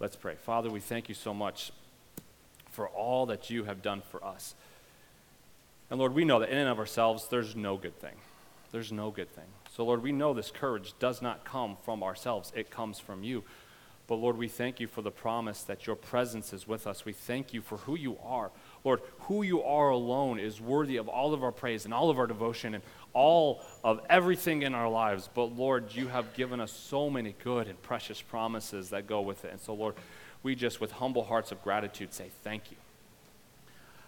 Let's 0.00 0.16
pray. 0.16 0.34
Father, 0.34 0.70
we 0.70 0.80
thank 0.80 1.08
you 1.08 1.14
so 1.14 1.32
much 1.32 1.72
for 2.70 2.88
all 2.88 3.26
that 3.26 3.50
you 3.50 3.64
have 3.64 3.82
done 3.82 4.02
for 4.10 4.24
us. 4.24 4.54
And 5.90 5.98
Lord, 5.98 6.14
we 6.14 6.24
know 6.24 6.40
that 6.40 6.48
in 6.48 6.58
and 6.58 6.68
of 6.68 6.78
ourselves, 6.78 7.28
there's 7.28 7.54
no 7.54 7.76
good 7.76 7.98
thing. 8.00 8.16
There's 8.72 8.90
no 8.90 9.10
good 9.10 9.32
thing. 9.32 9.44
So, 9.76 9.84
Lord, 9.84 10.02
we 10.02 10.12
know 10.12 10.34
this 10.34 10.50
courage 10.50 10.94
does 10.98 11.22
not 11.22 11.44
come 11.44 11.76
from 11.84 12.02
ourselves, 12.02 12.52
it 12.56 12.70
comes 12.70 12.98
from 12.98 13.22
you. 13.22 13.44
But 14.06 14.16
Lord, 14.16 14.36
we 14.36 14.48
thank 14.48 14.80
you 14.80 14.86
for 14.86 15.00
the 15.00 15.10
promise 15.10 15.62
that 15.62 15.86
your 15.86 15.96
presence 15.96 16.52
is 16.52 16.68
with 16.68 16.86
us. 16.86 17.06
We 17.06 17.14
thank 17.14 17.54
you 17.54 17.62
for 17.62 17.78
who 17.78 17.96
you 17.96 18.18
are. 18.22 18.50
Lord, 18.84 19.00
who 19.20 19.42
you 19.42 19.62
are 19.62 19.88
alone 19.88 20.38
is 20.38 20.60
worthy 20.60 20.98
of 20.98 21.08
all 21.08 21.32
of 21.32 21.42
our 21.42 21.52
praise 21.52 21.86
and 21.86 21.94
all 21.94 22.10
of 22.10 22.18
our 22.18 22.26
devotion 22.26 22.74
and 22.74 22.84
all 23.14 23.62
of 23.82 24.00
everything 24.10 24.62
in 24.62 24.74
our 24.74 24.88
lives. 24.88 25.28
But 25.32 25.56
Lord, 25.56 25.94
you 25.94 26.08
have 26.08 26.34
given 26.34 26.60
us 26.60 26.72
so 26.72 27.08
many 27.08 27.34
good 27.42 27.68
and 27.68 27.80
precious 27.82 28.20
promises 28.20 28.90
that 28.90 29.06
go 29.06 29.20
with 29.22 29.44
it. 29.44 29.52
And 29.52 29.60
so, 29.60 29.72
Lord, 29.74 29.94
we 30.42 30.54
just, 30.54 30.80
with 30.80 30.92
humble 30.92 31.24
hearts 31.24 31.52
of 31.52 31.62
gratitude, 31.62 32.12
say 32.12 32.30
thank 32.42 32.70
you. 32.70 32.76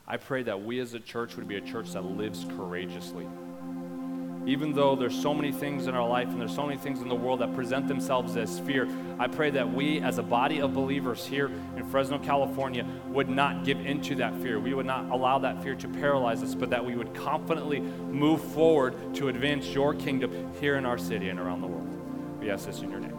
I 0.06 0.18
pray 0.18 0.42
that 0.44 0.62
we 0.62 0.78
as 0.80 0.94
a 0.94 1.00
church 1.00 1.36
would 1.36 1.48
be 1.48 1.56
a 1.56 1.60
church 1.60 1.92
that 1.92 2.02
lives 2.02 2.46
courageously 2.56 3.26
even 4.46 4.72
though 4.72 4.94
there's 4.94 5.20
so 5.20 5.34
many 5.34 5.50
things 5.50 5.88
in 5.88 5.94
our 5.94 6.08
life 6.08 6.28
and 6.28 6.40
there's 6.40 6.54
so 6.54 6.64
many 6.64 6.78
things 6.78 7.00
in 7.00 7.08
the 7.08 7.14
world 7.14 7.40
that 7.40 7.52
present 7.54 7.88
themselves 7.88 8.36
as 8.36 8.60
fear, 8.60 8.88
I 9.18 9.26
pray 9.26 9.50
that 9.50 9.70
we, 9.70 10.00
as 10.00 10.18
a 10.18 10.22
body 10.22 10.60
of 10.60 10.72
believers 10.72 11.26
here 11.26 11.50
in 11.76 11.84
Fresno, 11.84 12.18
California, 12.18 12.86
would 13.08 13.28
not 13.28 13.64
give 13.64 13.84
into 13.84 14.14
that 14.16 14.34
fear. 14.40 14.60
We 14.60 14.72
would 14.72 14.86
not 14.86 15.10
allow 15.10 15.38
that 15.40 15.62
fear 15.62 15.74
to 15.74 15.88
paralyze 15.88 16.42
us, 16.42 16.54
but 16.54 16.70
that 16.70 16.84
we 16.84 16.94
would 16.94 17.12
confidently 17.12 17.80
move 17.80 18.40
forward 18.40 19.14
to 19.16 19.28
advance 19.28 19.66
your 19.68 19.94
kingdom 19.94 20.52
here 20.60 20.76
in 20.76 20.86
our 20.86 20.98
city 20.98 21.28
and 21.28 21.40
around 21.40 21.60
the 21.60 21.66
world. 21.66 22.40
We 22.40 22.50
ask 22.50 22.66
this 22.66 22.80
in 22.80 22.90
your 22.90 23.00
name. 23.00 23.15